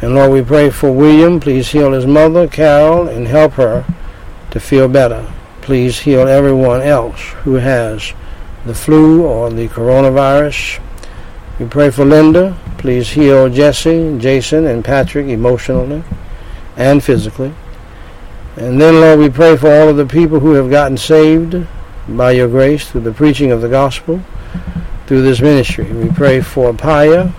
[0.01, 1.39] And Lord, we pray for William.
[1.39, 3.85] Please heal his mother, Carol, and help her
[4.51, 5.31] to feel better.
[5.61, 8.13] Please heal everyone else who has
[8.65, 10.81] the flu or the coronavirus.
[11.59, 12.57] We pray for Linda.
[12.77, 16.03] Please heal Jesse, Jason, and Patrick emotionally
[16.77, 17.53] and physically.
[18.55, 21.67] And then, Lord, we pray for all of the people who have gotten saved
[22.07, 24.21] by your grace through the preaching of the gospel
[25.09, 25.91] through this ministry.
[25.91, 27.33] We pray for Paya,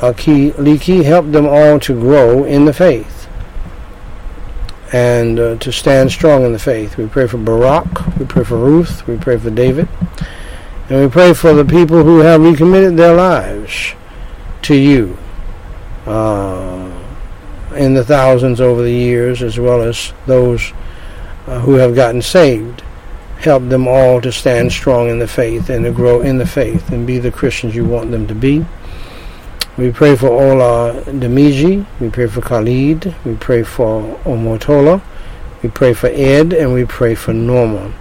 [0.00, 3.28] Aki, Liki, help them all to grow in the faith
[4.94, 6.96] and uh, to stand strong in the faith.
[6.96, 9.90] We pray for Barak, we pray for Ruth, we pray for David.
[10.88, 13.92] And we pray for the people who have recommitted their lives
[14.62, 15.18] to you
[16.06, 16.90] uh,
[17.76, 20.72] in the thousands over the years, as well as those
[21.46, 22.82] uh, who have gotten saved.
[23.42, 26.90] Help them all to stand strong in the faith and to grow in the faith
[26.90, 28.64] and be the Christians you want them to be.
[29.76, 31.84] We pray for all our Demiji.
[31.98, 33.12] We pray for Khalid.
[33.24, 35.02] We pray for Omotola.
[35.60, 36.52] We pray for Ed.
[36.52, 37.92] And we pray for Norma.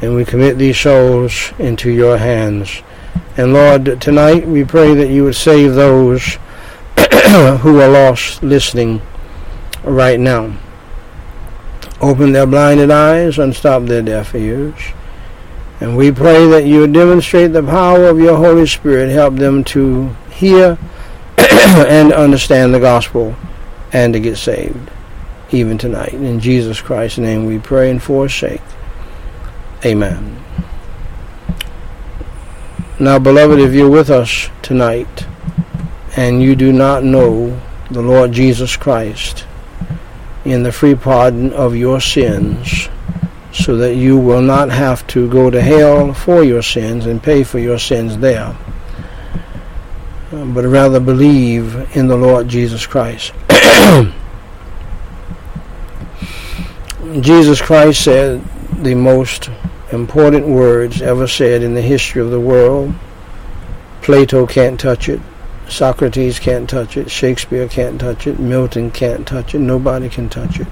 [0.00, 2.80] And we commit these souls into your hands.
[3.36, 6.38] And Lord, tonight we pray that you would save those
[7.60, 9.02] who are lost listening
[9.84, 10.56] right now.
[12.00, 14.74] Open their blinded eyes, unstop their deaf ears,
[15.80, 20.08] And we pray that you demonstrate the power of your Holy Spirit, help them to
[20.30, 20.78] hear
[21.38, 23.36] and understand the gospel
[23.92, 24.90] and to get saved,
[25.50, 26.14] even tonight.
[26.14, 28.62] In Jesus Christ's name we pray and forsake.
[29.84, 30.42] Amen.
[32.98, 35.26] Now, beloved, if you're with us tonight
[36.16, 37.60] and you do not know
[37.90, 39.46] the Lord Jesus Christ
[40.44, 42.88] in the free pardon of your sins,
[43.52, 47.44] so that you will not have to go to hell for your sins and pay
[47.44, 48.56] for your sins there,
[50.30, 53.32] but rather believe in the Lord Jesus Christ.
[57.20, 58.40] Jesus Christ said
[58.82, 59.50] the most
[59.92, 62.94] important words ever said in the history of the world.
[64.02, 65.20] Plato can't touch it.
[65.70, 67.10] Socrates can't touch it.
[67.10, 68.38] Shakespeare can't touch it.
[68.38, 69.60] Milton can't touch it.
[69.60, 70.66] Nobody can touch it.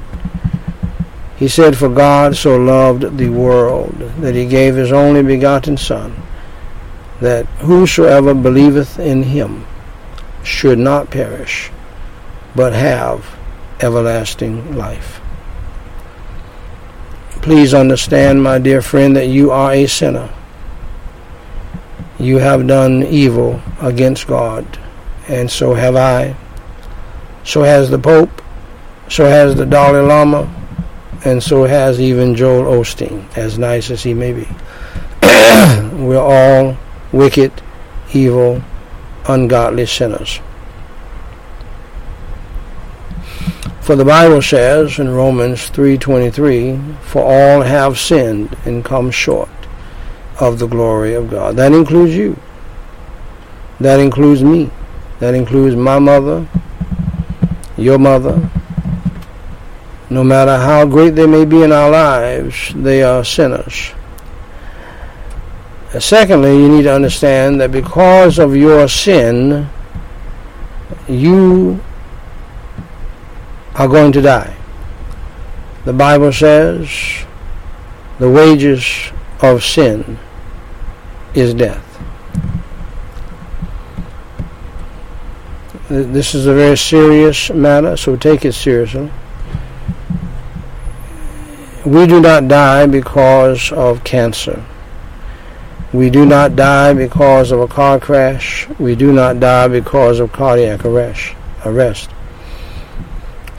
[1.38, 6.14] He said, For God so loved the world that he gave his only begotten Son,
[7.20, 9.64] that whosoever believeth in him
[10.42, 11.70] should not perish,
[12.56, 13.24] but have
[13.80, 15.20] everlasting life.
[17.42, 20.28] Please understand, my dear friend, that you are a sinner.
[22.18, 24.66] You have done evil against God,
[25.28, 26.34] and so have I.
[27.44, 28.42] So has the Pope,
[29.09, 30.52] so has the Dalai Lama,
[31.24, 34.48] and so has even Joel Osteen, as nice as he may be.
[35.92, 36.76] We're all
[37.12, 37.52] wicked,
[38.12, 38.62] evil,
[39.26, 40.40] ungodly sinners.
[43.80, 49.48] For the Bible says in Romans 3:23, "For all have sinned and come short
[50.38, 52.36] of the glory of God." That includes you.
[53.80, 54.70] That includes me.
[55.20, 56.47] That includes my mother,
[57.77, 58.51] your mother,
[60.11, 63.93] no matter how great they may be in our lives, they are sinners.
[65.99, 69.69] Secondly, you need to understand that because of your sin,
[71.09, 71.81] you
[73.74, 74.55] are going to die.
[75.85, 76.89] The Bible says
[78.19, 80.19] the wages of sin
[81.35, 81.88] is death.
[85.89, 89.10] This is a very serious matter, so take it seriously.
[91.86, 94.62] We do not die because of cancer.
[95.94, 98.69] We do not die because of a car crash.
[98.78, 101.35] We do not die because of cardiac arrest,
[101.65, 102.10] arrest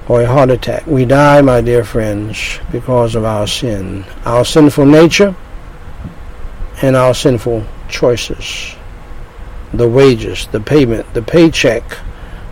[0.09, 0.85] or a heart attack.
[0.85, 5.35] We die, my dear friends, because of our sin, our sinful nature,
[6.81, 8.75] and our sinful choices.
[9.73, 11.83] The wages, the payment, the paycheck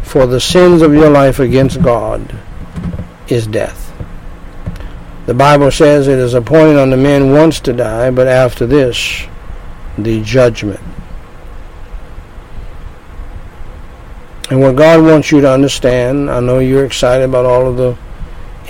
[0.08, 2.36] for the sins of your life against God
[3.28, 3.84] is death.
[5.26, 9.28] The Bible says it is appointed on the man once to die, but after this,
[9.98, 10.80] the judgment.
[14.50, 17.98] And what God wants you to understand, I know you're excited about all of the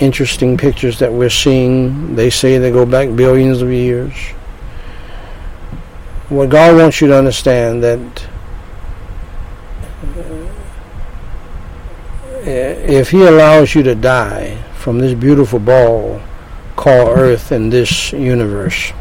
[0.00, 2.16] interesting pictures that we're seeing.
[2.16, 4.12] They say they go back billions of years.
[6.28, 8.27] What God wants you to understand that
[12.46, 16.20] Eh, if He allows you to die from this beautiful ball
[16.76, 18.92] called Earth in this universe.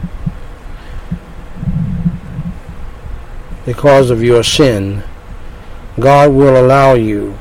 [3.66, 5.04] Because of your sin,
[6.00, 7.38] God will allow you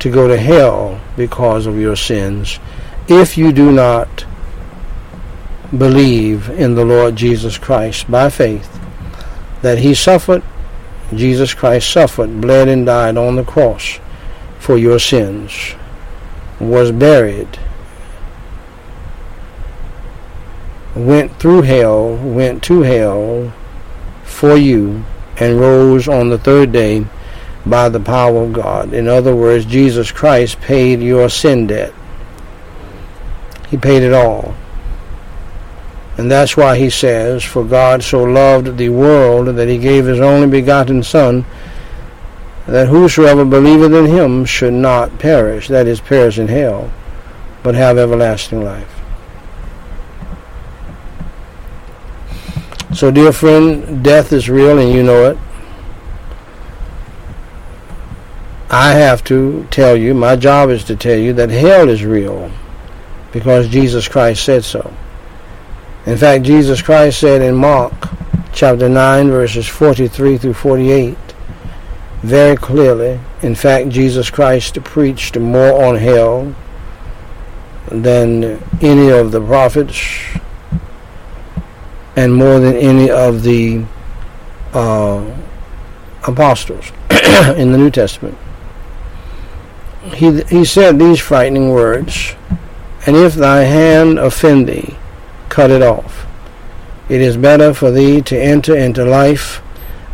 [0.00, 2.60] to go to hell because of your sins
[3.08, 4.26] if you do not
[5.76, 8.78] believe in the Lord Jesus Christ by faith
[9.62, 10.42] that he suffered,
[11.14, 13.98] Jesus Christ suffered, bled and died on the cross
[14.58, 15.74] for your sins,
[16.60, 17.58] was buried,
[20.94, 23.52] went through hell, went to hell
[24.24, 25.04] for you,
[25.36, 27.06] and rose on the third day
[27.64, 28.92] by the power of God.
[28.92, 31.92] In other words, Jesus Christ paid your sin debt.
[33.68, 34.54] He paid it all.
[36.16, 40.20] And that's why he says, For God so loved the world that he gave his
[40.20, 41.44] only begotten Son,
[42.68, 46.92] that whosoever believeth in him should not perish, that is, perish in hell,
[47.62, 48.94] but have everlasting life.
[52.94, 55.38] So, dear friend, death is real and you know it.
[58.70, 62.50] I have to tell you, my job is to tell you that hell is real
[63.32, 64.92] because Jesus Christ said so.
[66.04, 67.94] In fact, Jesus Christ said in Mark
[68.52, 71.16] chapter 9, verses 43 through 48,
[72.22, 76.54] very clearly, in fact, Jesus Christ preached more on hell
[77.90, 80.20] than any of the prophets
[82.16, 83.84] and more than any of the
[84.72, 85.24] uh,
[86.26, 86.90] apostles
[87.56, 88.36] in the New Testament.
[90.14, 92.34] He, he said these frightening words,
[93.06, 94.96] And if thy hand offend thee,
[95.48, 96.26] cut it off.
[97.08, 99.62] It is better for thee to enter into life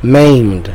[0.03, 0.75] maimed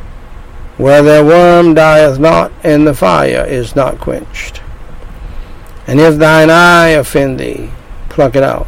[0.77, 4.61] where their worm dieth not, and the fire is not quenched.
[5.87, 7.71] And if thine eye offend thee,
[8.09, 8.67] pluck it out.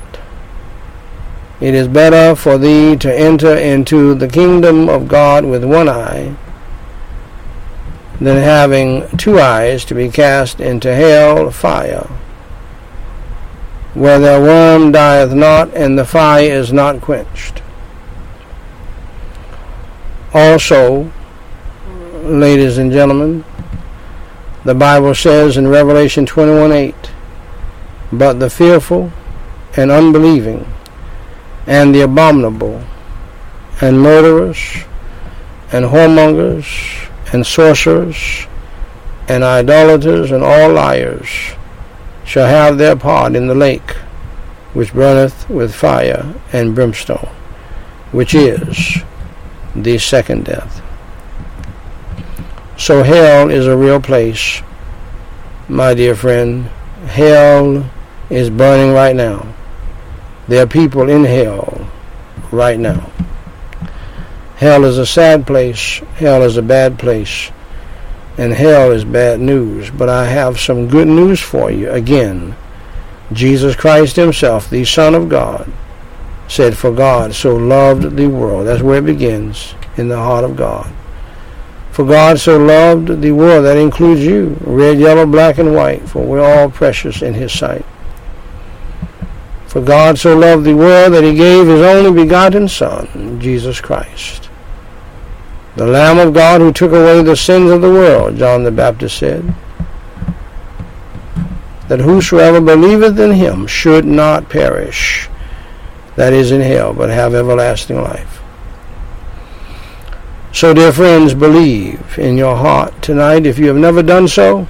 [1.59, 6.35] It is better for thee to enter into the kingdom of God with one eye
[8.19, 12.09] than having two eyes to be cast into hell fire,
[13.93, 17.61] where their worm dieth not and the fire is not quenched.
[20.33, 21.11] Also,
[22.23, 23.43] ladies and gentlemen,
[24.63, 26.95] the Bible says in Revelation 21 8,
[28.13, 29.11] But the fearful
[29.75, 30.65] and unbelieving
[31.67, 32.83] and the abominable,
[33.81, 34.57] and murderers,
[35.71, 38.47] and whoremongers, and sorcerers,
[39.27, 41.27] and idolaters, and all liars
[42.25, 43.91] shall have their part in the lake
[44.73, 47.29] which burneth with fire and brimstone,
[48.11, 49.03] which is
[49.75, 50.81] the second death.
[52.77, 54.61] So hell is a real place,
[55.69, 56.65] my dear friend.
[57.05, 57.89] Hell
[58.29, 59.53] is burning right now.
[60.47, 61.87] There are people in hell
[62.51, 63.11] right now.
[64.55, 65.99] Hell is a sad place.
[66.15, 67.51] Hell is a bad place.
[68.37, 69.91] And hell is bad news.
[69.91, 71.91] But I have some good news for you.
[71.91, 72.55] Again,
[73.31, 75.71] Jesus Christ himself, the Son of God,
[76.47, 78.67] said, For God so loved the world.
[78.67, 80.91] That's where it begins, in the heart of God.
[81.93, 86.25] For God so loved the world, that includes you, red, yellow, black, and white, for
[86.25, 87.85] we're all precious in his sight.
[89.67, 94.49] For God so loved the world that he gave his only begotten Son, Jesus Christ.
[95.75, 99.19] The Lamb of God who took away the sins of the world, John the Baptist
[99.19, 99.53] said,
[101.89, 105.29] that whosoever believeth in him should not perish,
[106.15, 108.42] that is in hell, but have everlasting life.
[110.53, 114.67] So, dear friends, believe in your heart tonight, if you have never done so,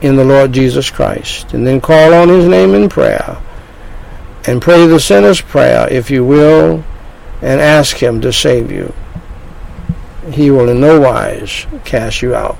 [0.00, 3.36] in the Lord Jesus Christ, and then call on his name in prayer
[4.46, 6.82] and pray the sinner's prayer, if you will,
[7.42, 8.94] and ask him to save you.
[10.32, 12.56] He will in no wise cast you out.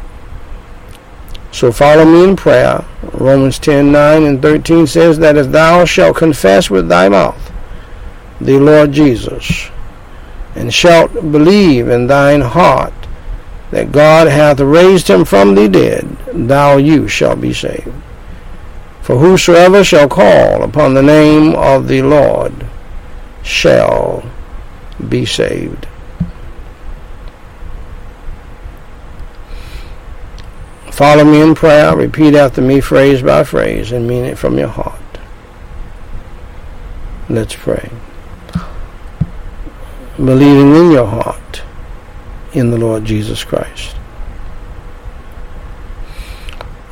[1.53, 2.85] So follow me in prayer.
[3.15, 7.51] Romans 10 9 and 13 says that if thou shalt confess with thy mouth
[8.43, 9.71] the Lord Jesus,
[10.61, 12.93] and shalt believe in thine heart
[13.71, 17.95] that God hath raised him from the dead, thou you shall be saved.
[19.01, 22.53] For whosoever shall call upon the name of the Lord
[23.43, 24.23] shall
[25.09, 25.89] be saved.
[30.91, 31.97] Follow me in prayer.
[31.97, 35.01] Repeat after me phrase by phrase and mean it from your heart.
[37.31, 37.89] Let's pray.
[40.25, 41.63] Believing in your heart
[42.53, 43.97] in the Lord Jesus Christ.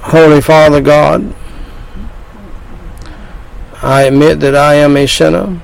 [0.00, 1.34] Holy Father God,
[3.82, 5.60] I admit that I am a sinner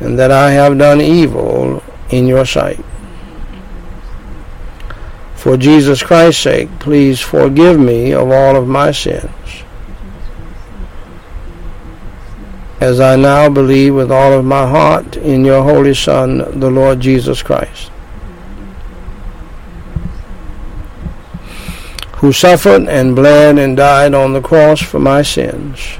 [0.00, 2.84] and that I have done evil in your sight.
[5.34, 9.30] For Jesus Christ's sake, please forgive me of all of my sins.
[12.80, 17.00] As I now believe with all of my heart in your Holy Son, the Lord
[17.00, 17.90] Jesus Christ,
[22.16, 25.98] who suffered and bled and died on the cross for my sins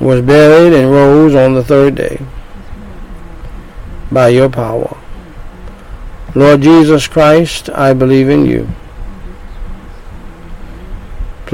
[0.00, 2.20] was buried and rose on the third day
[4.12, 4.96] by your power.
[6.34, 8.68] Lord Jesus Christ, I believe in you.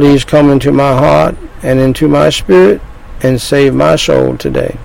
[0.01, 2.81] Please come into my heart and into my spirit
[3.23, 4.79] and save my soul today.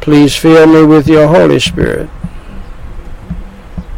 [0.00, 2.08] Please fill me with your Holy Spirit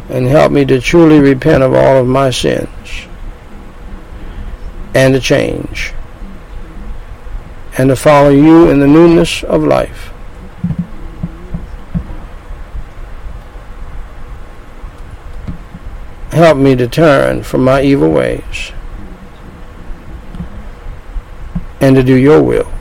[0.09, 3.05] and help me to truly repent of all of my sins
[4.95, 5.93] and to change
[7.77, 10.10] and to follow you in the newness of life.
[16.31, 18.71] Help me to turn from my evil ways
[21.81, 22.71] and to do your will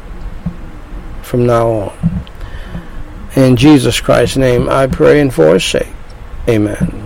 [1.23, 2.23] from now on.
[3.35, 5.93] In Jesus Christ's name I pray and for his sake.
[6.49, 7.01] Amen.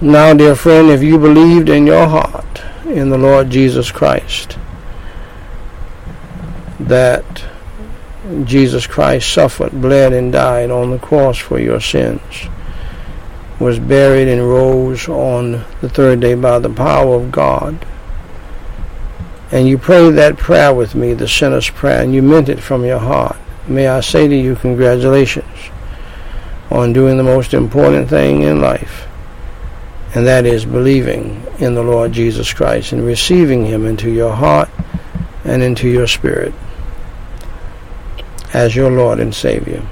[0.00, 4.58] Now, dear friend, if you believed in your heart in the Lord Jesus Christ,
[6.78, 7.44] that
[8.44, 12.48] Jesus Christ suffered, bled, and died on the cross for your sins,
[13.58, 17.86] was buried and rose on the third day by the power of God,
[19.50, 22.84] and you prayed that prayer with me, the sinner's prayer, and you meant it from
[22.84, 25.70] your heart, may I say to you, congratulations
[26.70, 29.06] on doing the most important thing in life
[30.16, 34.70] and that is believing in the Lord Jesus Christ and receiving Him into your heart
[35.44, 36.54] and into your spirit
[38.54, 39.86] as your Lord and Savior.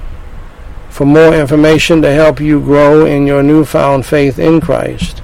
[0.95, 5.23] For more information to help you grow in your newfound faith in Christ,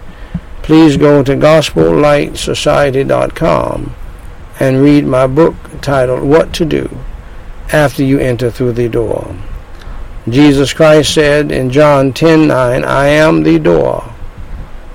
[0.62, 3.94] please go to gospellightsociety.com
[4.58, 6.90] and read my book titled What to Do
[7.72, 9.36] After You Enter Through the Door.
[10.28, 14.12] Jesus Christ said in John 10:9, I am the door.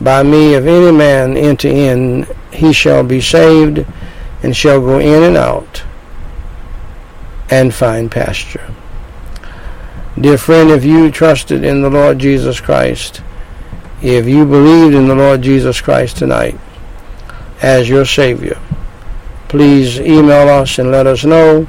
[0.02, 3.86] By me, if any man enter in, he shall be saved,
[4.44, 5.84] and shall go in and out,
[7.50, 8.75] and find pasture.
[10.18, 13.22] Dear friend, if you trusted in the Lord Jesus Christ,
[14.02, 16.58] if you believed in the Lord Jesus Christ tonight
[17.62, 18.58] as your Savior,
[19.50, 21.68] please email us and let us know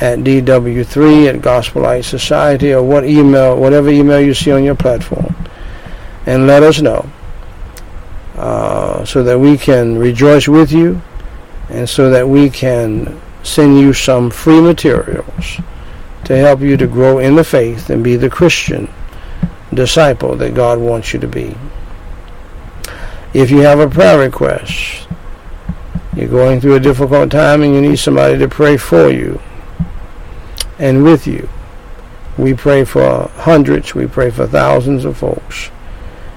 [0.00, 4.74] at dw3 at Gospel Light Society or what email, whatever email you see on your
[4.74, 5.32] platform,
[6.26, 7.08] and let us know
[8.34, 11.00] uh, so that we can rejoice with you
[11.68, 15.60] and so that we can send you some free materials
[16.30, 18.88] to help you to grow in the faith and be the Christian
[19.74, 21.56] disciple that God wants you to be.
[23.34, 25.08] If you have a prayer request,
[26.14, 29.40] you're going through a difficult time and you need somebody to pray for you
[30.78, 31.48] and with you.
[32.38, 35.72] We pray for hundreds, we pray for thousands of folks,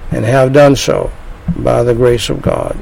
[0.09, 1.11] and have done so
[1.55, 2.75] by the grace of God.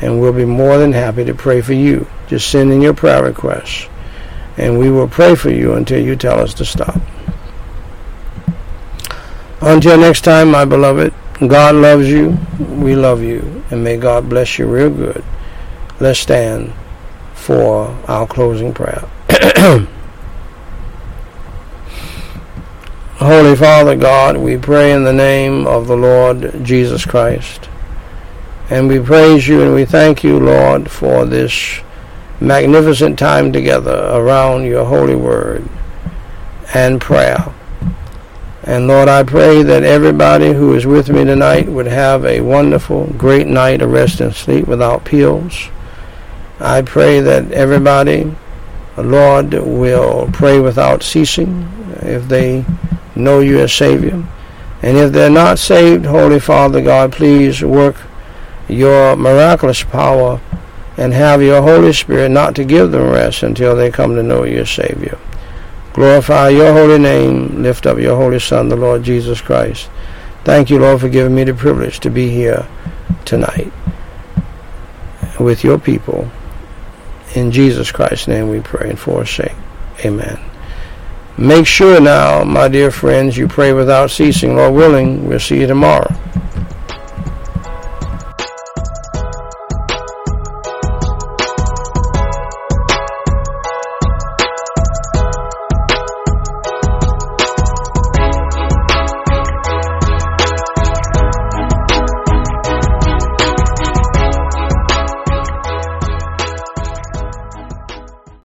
[0.00, 2.06] And we'll be more than happy to pray for you.
[2.28, 3.88] Just send in your prayer requests.
[4.56, 7.00] And we will pray for you until you tell us to stop.
[9.60, 11.12] Until next time, my beloved,
[11.46, 12.38] God loves you.
[12.58, 13.64] We love you.
[13.70, 15.24] And may God bless you real good.
[16.00, 16.72] Let's stand
[17.34, 19.08] for our closing prayer.
[23.16, 27.70] Holy Father God, we pray in the name of the Lord Jesus Christ.
[28.70, 31.80] And we praise you and we thank you, Lord, for this
[32.44, 35.68] magnificent time together around your holy word
[36.74, 37.52] and prayer.
[38.62, 43.06] And Lord, I pray that everybody who is with me tonight would have a wonderful,
[43.18, 45.68] great night of rest and sleep without pills.
[46.60, 48.34] I pray that everybody,
[48.96, 51.68] Lord, will pray without ceasing
[52.00, 52.64] if they
[53.14, 54.24] know you as Savior.
[54.80, 57.96] And if they're not saved, Holy Father God, please work
[58.68, 60.40] your miraculous power
[60.96, 64.44] and have your Holy Spirit not to give them rest until they come to know
[64.44, 65.18] your Savior.
[65.92, 67.62] Glorify your holy name.
[67.62, 69.88] Lift up your holy Son, the Lord Jesus Christ.
[70.44, 72.66] Thank you, Lord, for giving me the privilege to be here
[73.24, 73.72] tonight
[75.38, 76.30] with your people.
[77.34, 79.54] In Jesus Christ's name we pray and for sake.
[80.04, 80.38] Amen.
[81.36, 84.54] Make sure now, my dear friends, you pray without ceasing.
[84.54, 86.12] Lord willing, we'll see you tomorrow.